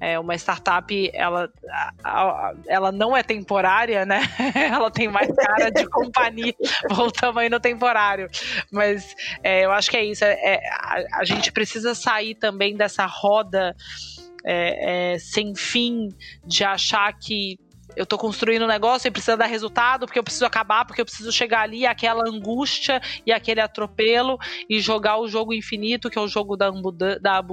[0.00, 1.50] É uma startup, ela,
[2.66, 4.20] ela não é temporária, né?
[4.54, 6.54] ela tem mais cara de companhia.
[6.90, 8.28] Voltamos aí no temporário.
[8.70, 10.24] Mas é, eu acho que é isso.
[10.24, 13.74] É, é, a, a gente precisa sair também dessa roda
[14.44, 16.08] é, é, sem fim
[16.44, 17.58] de achar que
[17.96, 21.04] eu tô construindo um negócio e precisa dar resultado, porque eu preciso acabar, porque eu
[21.04, 24.38] preciso chegar ali, aquela angústia e aquele atropelo
[24.68, 26.70] e jogar o jogo infinito, que é o jogo da,
[27.20, 27.44] da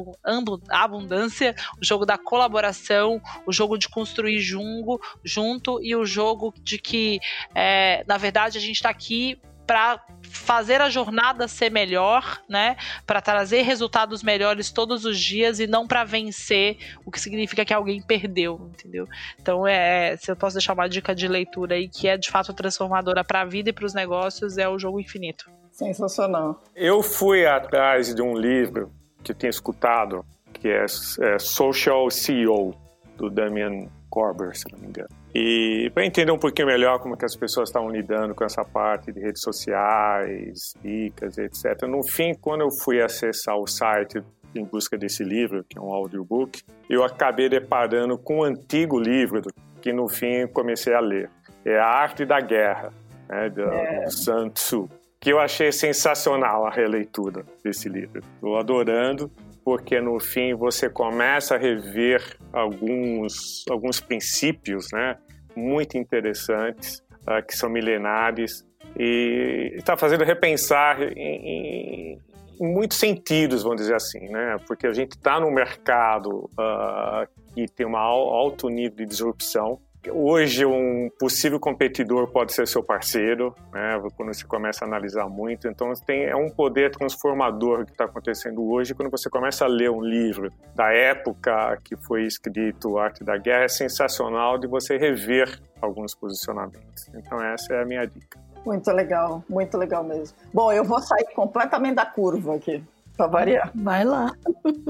[0.70, 6.78] abundância, o jogo da colaboração, o jogo de construir jungo, junto e o jogo de
[6.78, 7.20] que,
[7.54, 12.78] é, na verdade, a gente está aqui para fazer a jornada ser melhor, né?
[13.06, 17.74] Para trazer resultados melhores todos os dias e não para vencer, o que significa que
[17.74, 19.08] alguém perdeu, entendeu?
[19.42, 22.54] Então é, se eu posso deixar uma dica de leitura aí que é de fato
[22.54, 25.50] transformadora para a vida e para os negócios é o jogo infinito.
[25.72, 26.62] Sensacional.
[26.76, 28.92] Eu fui atrás de um livro
[29.24, 32.76] que eu tinha escutado, que é, é Social CEO
[33.16, 35.19] do Damian Corber, se não me engano.
[35.34, 39.12] E para entender um pouquinho melhor como que as pessoas estavam lidando com essa parte
[39.12, 41.84] de redes sociais, dicas, etc.
[41.88, 44.24] No fim, quando eu fui acessar o site
[44.56, 49.42] em busca desse livro, que é um audiobook, eu acabei deparando com um antigo livro
[49.82, 51.30] que no fim comecei a ler.
[51.64, 52.92] É A Arte da Guerra,
[53.28, 54.06] né, do, é.
[54.06, 58.24] do Sun Tzu, que eu achei sensacional a releitura desse livro.
[58.36, 59.32] Estou adorando
[59.70, 65.16] porque no fim você começa a rever alguns, alguns princípios né,
[65.56, 68.66] muito interessantes, uh, que são milenares,
[68.98, 72.20] e está fazendo repensar em, em,
[72.60, 74.58] em, muitos sentidos, vamos dizer assim, né?
[74.66, 79.80] porque a gente está num mercado uh, que tem um alto nível de disrupção,
[80.12, 85.68] Hoje, um possível competidor pode ser seu parceiro, né, quando você começa a analisar muito.
[85.68, 88.94] Então, tem, é um poder transformador que está acontecendo hoje.
[88.94, 93.66] Quando você começa a ler um livro da época que foi escrito Arte da Guerra,
[93.66, 97.10] é sensacional de você rever alguns posicionamentos.
[97.14, 98.40] Então, essa é a minha dica.
[98.66, 100.36] Muito legal, muito legal mesmo.
[100.54, 102.84] Bom, eu vou sair completamente da curva aqui
[103.20, 103.70] para variar.
[103.76, 104.34] Vai lá.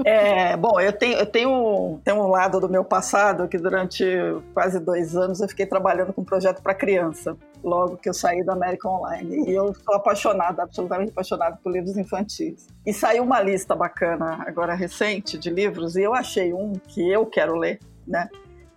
[0.05, 4.05] É, bom, eu tenho, eu tenho, tenho um lado do meu passado que durante
[4.53, 8.45] quase dois anos eu fiquei trabalhando com um projeto para criança, logo que eu saí
[8.45, 9.49] da América Online.
[9.49, 12.67] E eu sou apaixonada, absolutamente apaixonada por livros infantis.
[12.85, 17.25] E saiu uma lista bacana, agora recente, de livros, e eu achei um que eu
[17.25, 18.29] quero ler, né?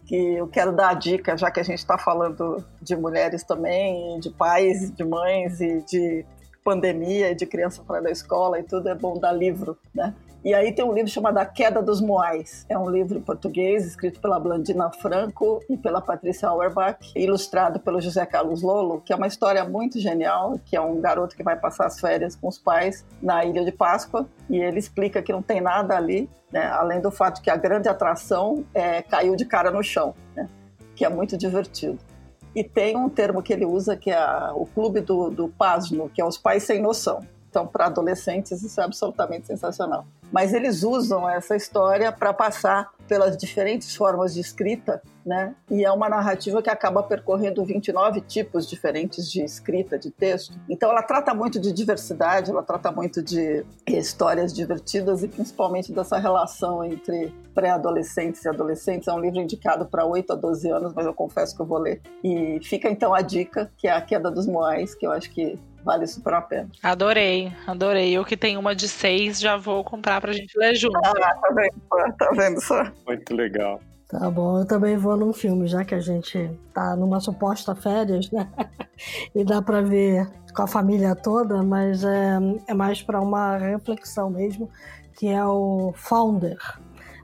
[0.07, 4.19] que eu quero dar a dica, já que a gente está falando de mulheres também,
[4.19, 6.25] de pais, de mães e de
[6.65, 10.15] pandemia, de criança fora da escola e tudo, é bom dar livro, né?
[10.45, 12.67] E aí tem um livro chamado A Queda dos Moais.
[12.69, 18.01] É um livro em português, escrito pela Blandina Franco e pela Patrícia Auerbach, ilustrado pelo
[18.01, 21.57] José Carlos Lolo, que é uma história muito genial, que é um garoto que vai
[21.57, 25.43] passar as férias com os pais na Ilha de Páscoa, e ele explica que não
[25.43, 29.71] tem nada ali, né, além do fato que a grande atração é, caiu de cara
[29.71, 30.49] no chão, né,
[30.97, 32.01] que é muito divertido.
[32.55, 36.21] E tem um termo que ele usa que é o clube do, do pasmo, que
[36.21, 37.21] é os pais sem noção.
[37.49, 40.07] Então, para adolescentes, isso é absolutamente sensacional.
[40.33, 45.55] Mas eles usam essa história para passar pelas diferentes formas de escrita, né?
[45.71, 50.59] E é uma narrativa que acaba percorrendo 29 tipos diferentes de escrita, de texto.
[50.69, 56.17] Então, ela trata muito de diversidade, ela trata muito de histórias divertidas e principalmente dessa
[56.19, 59.09] relação entre pré-adolescentes e adolescentes.
[59.09, 61.79] É um livro indicado para 8 a 12 anos, mas eu confesso que eu vou
[61.79, 62.01] ler.
[62.25, 65.59] E fica então a dica, que é A Queda dos Moais, que eu acho que
[65.85, 66.69] Vale super a pena.
[66.83, 68.13] Adorei, adorei.
[68.13, 70.97] Eu que tenho uma de seis, já vou comprar pra gente ler junto.
[70.99, 72.85] Ah, tá vendo, tá vendo só?
[73.07, 73.81] Muito legal.
[74.09, 78.31] Tá bom, eu também vou num filme, já que a gente tá numa suposta férias,
[78.31, 78.47] né?
[79.35, 84.29] e dá pra ver com a família toda, mas é, é mais para uma reflexão
[84.29, 84.71] mesmo,
[85.17, 86.59] que é o Founder.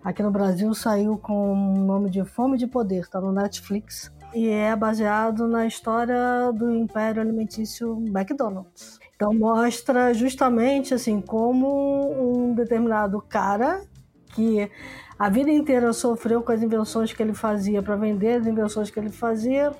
[0.02, 4.48] Aqui no Brasil saiu com o nome de Fome de Poder, tá no Netflix e
[4.48, 8.98] é baseado na história do Império Alimentício McDonald's.
[9.14, 13.82] Então mostra justamente assim como um determinado cara
[14.34, 14.70] que
[15.18, 19.00] a vida inteira sofreu com as invenções que ele fazia para vender, as invenções que
[19.00, 19.72] ele fazia,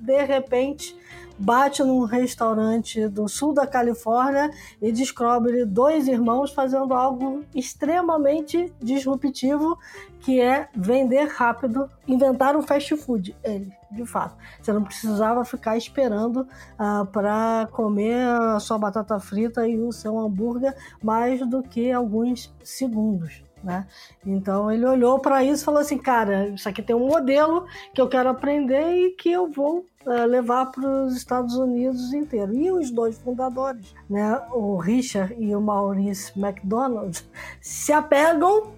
[0.00, 0.96] de repente
[1.38, 4.50] bate num restaurante do sul da Califórnia
[4.80, 9.78] e descobre dois irmãos fazendo algo extremamente disruptivo,
[10.20, 13.36] que é vender rápido, inventar um fast food.
[13.44, 16.46] Ele, de fato, você não precisava ficar esperando uh,
[16.78, 22.52] ah, para comer a sua batata frita e o seu hambúrguer mais do que alguns
[22.62, 23.42] segundos.
[23.62, 23.86] Né?
[24.24, 28.00] Então ele olhou para isso e falou assim, cara, isso aqui tem um modelo que
[28.00, 32.54] eu quero aprender e que eu vou uh, levar para os Estados Unidos inteiro.
[32.54, 37.20] E os dois fundadores, né, o Richard e o Maurice McDonald,
[37.60, 38.72] se apegam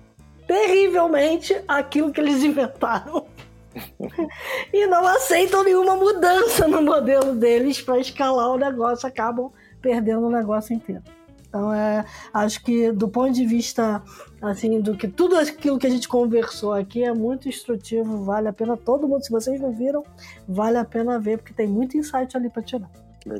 [0.46, 3.26] terrivelmente àquilo que eles inventaram.
[4.72, 9.50] e não aceitam nenhuma mudança no modelo deles para escalar o negócio, acabam
[9.80, 11.02] perdendo o negócio inteiro.
[11.48, 14.02] Então, é, acho que do ponto de vista,
[14.40, 18.52] assim, do que tudo aquilo que a gente conversou aqui é muito instrutivo, vale a
[18.52, 20.04] pena todo mundo, se vocês não viram,
[20.46, 22.90] vale a pena ver, porque tem muito insight ali para tirar.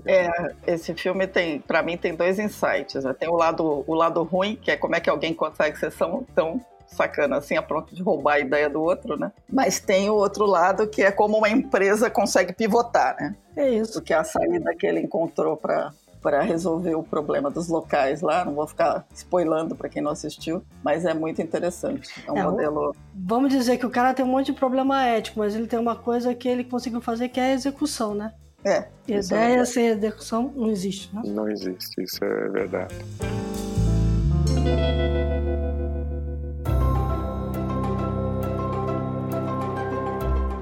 [0.07, 3.05] É, esse filme tem, para mim, tem dois insights.
[3.05, 3.13] Né?
[3.15, 5.93] Tem o lado, o lado ruim, que é como é que alguém consegue ser
[6.35, 9.31] tão sacana assim, a ponto de roubar a ideia do outro, né?
[9.49, 13.37] Mas tem o outro lado, que é como uma empresa consegue pivotar, né?
[13.57, 13.95] É isso.
[13.95, 18.45] Porque a saída que ele encontrou para para resolver o problema dos locais lá.
[18.45, 22.11] Não vou ficar spoilando para quem não assistiu, mas é muito interessante.
[22.27, 22.95] É um é, modelo.
[23.15, 25.97] Vamos dizer que o cara tem um monte de problema ético, mas ele tem uma
[25.97, 28.33] coisa que ele conseguiu fazer que é a execução, né?
[28.65, 28.89] É.
[29.07, 31.23] Ideia é sem execução não existe, né?
[31.25, 32.95] Não existe, isso é verdade.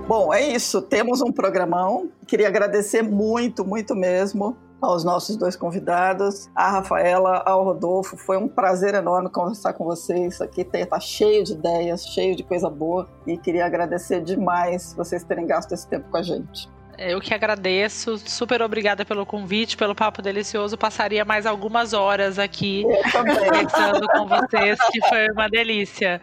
[0.09, 0.80] Bom, é isso.
[0.80, 2.09] Temos um programão.
[2.28, 8.16] Queria agradecer muito, muito mesmo aos nossos dois convidados, a Rafaela, ao Rodolfo.
[8.16, 10.40] Foi um prazer enorme conversar com vocês.
[10.40, 13.09] Aqui está cheio de ideias, cheio de coisa boa.
[13.26, 16.76] E queria agradecer demais vocês terem gasto esse tempo com a gente.
[16.99, 20.78] Eu que agradeço, super obrigada pelo convite, pelo papo delicioso.
[20.78, 26.20] Passaria mais algumas horas aqui conversando com vocês, que foi uma delícia.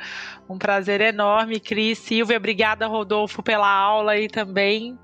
[0.49, 4.97] Um prazer enorme, Cris, Silvia, obrigada, Rodolfo, pela aula e também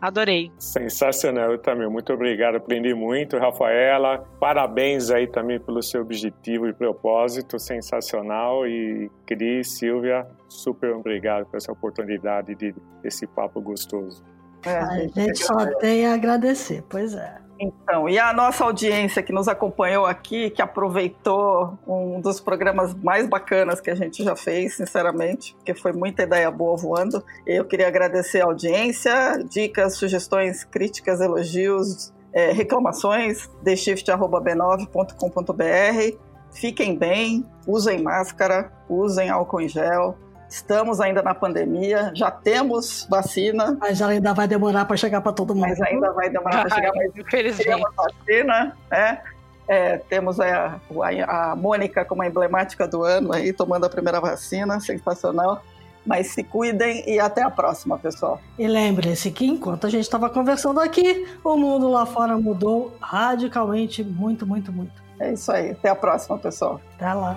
[0.00, 0.52] Adorei.
[0.58, 1.88] Sensacional, eu também.
[1.88, 4.18] Muito obrigado, aprendi muito, Rafaela.
[4.38, 8.66] Parabéns aí também pelo seu objetivo e propósito, sensacional.
[8.66, 14.22] E Cris, Silvia, super obrigado por essa oportunidade de esse papo gostoso.
[14.66, 17.36] É, a gente só tem a agradecer, pois é.
[17.58, 23.26] Então, e a nossa audiência que nos acompanhou aqui, que aproveitou um dos programas mais
[23.26, 27.24] bacanas que a gente já fez, sinceramente, porque foi muita ideia boa voando.
[27.46, 36.18] Eu queria agradecer a audiência, dicas, sugestões, críticas, elogios, é, reclamações, theshift.b9.com.br.
[36.52, 40.16] Fiquem bem, usem máscara, usem álcool em gel,
[40.48, 43.76] Estamos ainda na pandemia, já temos vacina.
[43.80, 45.68] Mas ainda vai demorar para chegar para todo mundo.
[45.68, 47.66] Mas ainda vai demorar para chegar, mas infelizmente.
[47.66, 49.22] temos vacina, né?
[49.68, 54.20] É, temos a, a, a Mônica como a emblemática do ano aí, tomando a primeira
[54.20, 55.62] vacina, sensacional.
[56.04, 58.40] Mas se cuidem e até a próxima, pessoal.
[58.56, 64.04] E lembre-se que enquanto a gente estava conversando aqui, o mundo lá fora mudou radicalmente,
[64.04, 64.92] muito, muito, muito.
[65.18, 65.72] É isso aí.
[65.72, 66.80] Até a próxima, pessoal.
[66.94, 67.36] Até lá.